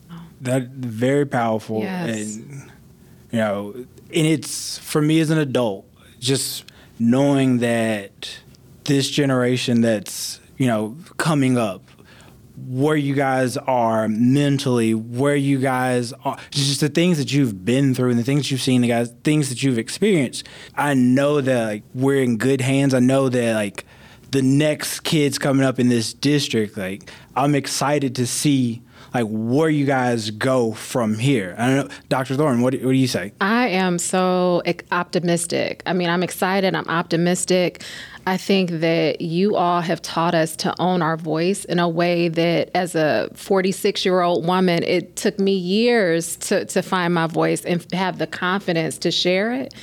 That 0.42 0.64
very 0.68 1.24
powerful 1.24 1.80
yes. 1.80 2.36
and 2.36 2.70
you 3.30 3.38
know 3.38 3.72
and 3.74 4.26
it's 4.26 4.76
for 4.76 5.00
me 5.00 5.20
as 5.20 5.30
an 5.30 5.38
adult 5.38 5.86
just 6.20 6.66
knowing 6.98 7.60
that 7.60 8.36
this 8.84 9.08
generation 9.08 9.80
that's 9.80 10.38
you 10.58 10.66
know 10.66 10.98
coming 11.16 11.56
up 11.56 11.82
where 12.66 12.96
you 12.96 13.14
guys 13.14 13.56
are 13.56 14.08
mentally, 14.08 14.94
where 14.94 15.36
you 15.36 15.58
guys 15.58 16.12
are, 16.24 16.38
just 16.50 16.80
the 16.80 16.88
things 16.88 17.18
that 17.18 17.32
you've 17.32 17.64
been 17.64 17.94
through 17.94 18.10
and 18.10 18.18
the 18.18 18.24
things 18.24 18.50
you've 18.50 18.60
seen, 18.60 18.82
the 18.82 18.88
guys, 18.88 19.12
things 19.24 19.48
that 19.48 19.62
you've 19.62 19.78
experienced. 19.78 20.46
I 20.76 20.94
know 20.94 21.40
that 21.40 21.66
like 21.66 21.82
we're 21.94 22.22
in 22.22 22.36
good 22.36 22.60
hands. 22.60 22.94
I 22.94 23.00
know 23.00 23.28
that 23.28 23.54
like 23.54 23.84
the 24.30 24.42
next 24.42 25.00
kids 25.00 25.38
coming 25.38 25.64
up 25.64 25.78
in 25.78 25.88
this 25.88 26.14
district, 26.14 26.76
like 26.76 27.10
I'm 27.36 27.54
excited 27.54 28.14
to 28.16 28.26
see 28.26 28.82
like 29.14 29.26
where 29.28 29.68
you 29.68 29.84
guys 29.84 30.30
go 30.30 30.72
from 30.72 31.18
here. 31.18 31.54
I 31.58 31.66
don't 31.66 31.88
know, 31.88 31.94
Dr. 32.08 32.36
Thorne, 32.36 32.62
what, 32.62 32.74
what 32.74 32.80
do 32.80 32.92
you 32.92 33.06
say? 33.06 33.32
I 33.40 33.68
am 33.68 33.98
so 33.98 34.62
optimistic. 34.90 35.82
I 35.86 35.92
mean, 35.92 36.08
I'm 36.08 36.22
excited. 36.22 36.74
I'm 36.74 36.88
optimistic. 36.88 37.82
I 38.26 38.36
think 38.36 38.70
that 38.70 39.20
you 39.20 39.56
all 39.56 39.80
have 39.80 40.00
taught 40.00 40.34
us 40.34 40.54
to 40.56 40.74
own 40.78 41.02
our 41.02 41.16
voice 41.16 41.64
in 41.64 41.78
a 41.80 41.88
way 41.88 42.28
that, 42.28 42.70
as 42.74 42.94
a 42.94 43.28
46 43.34 44.04
year 44.04 44.20
old 44.20 44.46
woman, 44.46 44.84
it 44.84 45.16
took 45.16 45.40
me 45.40 45.52
years 45.52 46.36
to, 46.36 46.64
to 46.66 46.82
find 46.82 47.14
my 47.14 47.26
voice 47.26 47.64
and 47.64 47.84
have 47.92 48.18
the 48.18 48.28
confidence 48.28 48.98
to 48.98 49.10
share 49.10 49.52
it. 49.52 49.74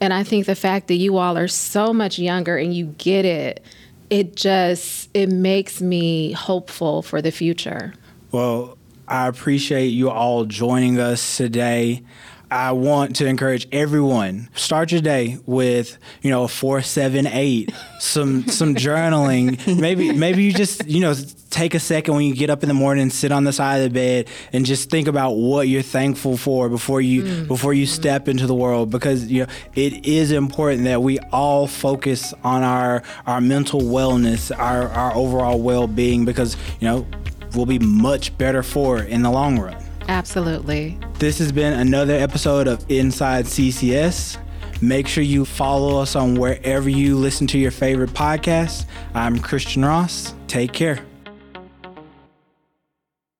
And 0.00 0.14
I 0.14 0.22
think 0.22 0.46
the 0.46 0.54
fact 0.54 0.86
that 0.88 0.94
you 0.94 1.16
all 1.16 1.36
are 1.36 1.48
so 1.48 1.92
much 1.92 2.20
younger 2.20 2.56
and 2.56 2.72
you 2.72 2.94
get 2.98 3.24
it, 3.24 3.64
it 4.10 4.36
just 4.36 5.10
it 5.12 5.28
makes 5.28 5.82
me 5.82 6.32
hopeful 6.32 7.02
for 7.02 7.20
the 7.20 7.32
future. 7.32 7.94
Well, 8.30 8.78
I 9.08 9.26
appreciate 9.26 9.88
you 9.88 10.10
all 10.10 10.44
joining 10.44 11.00
us 11.00 11.36
today. 11.36 12.02
I 12.50 12.72
want 12.72 13.16
to 13.16 13.26
encourage 13.26 13.68
everyone 13.72 14.48
start 14.54 14.90
your 14.90 15.02
day 15.02 15.38
with 15.44 15.98
you 16.22 16.30
know 16.30 16.44
a 16.44 16.48
four 16.48 16.80
seven 16.80 17.26
eight 17.26 17.72
some 18.00 18.46
some 18.48 18.74
journaling. 18.74 19.78
Maybe 19.78 20.12
maybe 20.12 20.44
you 20.44 20.52
just 20.52 20.86
you 20.86 21.00
know 21.00 21.14
take 21.50 21.74
a 21.74 21.80
second 21.80 22.14
when 22.14 22.24
you 22.24 22.34
get 22.34 22.50
up 22.50 22.62
in 22.62 22.68
the 22.68 22.74
morning 22.74 23.02
and 23.02 23.12
sit 23.12 23.32
on 23.32 23.44
the 23.44 23.52
side 23.52 23.78
of 23.78 23.84
the 23.84 23.90
bed 23.90 24.28
and 24.52 24.64
just 24.64 24.90
think 24.90 25.08
about 25.08 25.32
what 25.32 25.68
you're 25.68 25.82
thankful 25.82 26.36
for 26.36 26.68
before 26.68 27.00
you 27.00 27.22
mm. 27.22 27.48
before 27.48 27.74
you 27.74 27.86
step 27.86 28.28
into 28.28 28.46
the 28.46 28.54
world. 28.54 28.90
Because 28.90 29.26
you 29.26 29.44
know 29.44 29.52
it 29.74 30.06
is 30.06 30.32
important 30.32 30.84
that 30.84 31.02
we 31.02 31.18
all 31.32 31.66
focus 31.66 32.32
on 32.44 32.62
our 32.62 33.02
our 33.26 33.40
mental 33.40 33.80
wellness 33.80 34.56
our 34.56 34.88
our 34.88 35.14
overall 35.14 35.60
well-being 35.60 36.24
because 36.24 36.56
you 36.80 36.88
know 36.88 37.06
we'll 37.54 37.66
be 37.66 37.78
much 37.78 38.36
better 38.38 38.62
for 38.62 39.02
it 39.02 39.08
in 39.08 39.22
the 39.22 39.30
long 39.30 39.58
run 39.58 39.87
Absolutely. 40.08 40.98
This 41.18 41.38
has 41.38 41.52
been 41.52 41.74
another 41.74 42.14
episode 42.14 42.66
of 42.66 42.84
Inside 42.90 43.44
CCS. 43.44 44.38
Make 44.80 45.06
sure 45.06 45.22
you 45.24 45.44
follow 45.44 46.00
us 46.00 46.16
on 46.16 46.36
wherever 46.36 46.88
you 46.88 47.16
listen 47.16 47.46
to 47.48 47.58
your 47.58 47.70
favorite 47.70 48.10
podcasts. 48.10 48.86
I'm 49.14 49.38
Christian 49.38 49.84
Ross. 49.84 50.34
Take 50.46 50.72
care. 50.72 51.00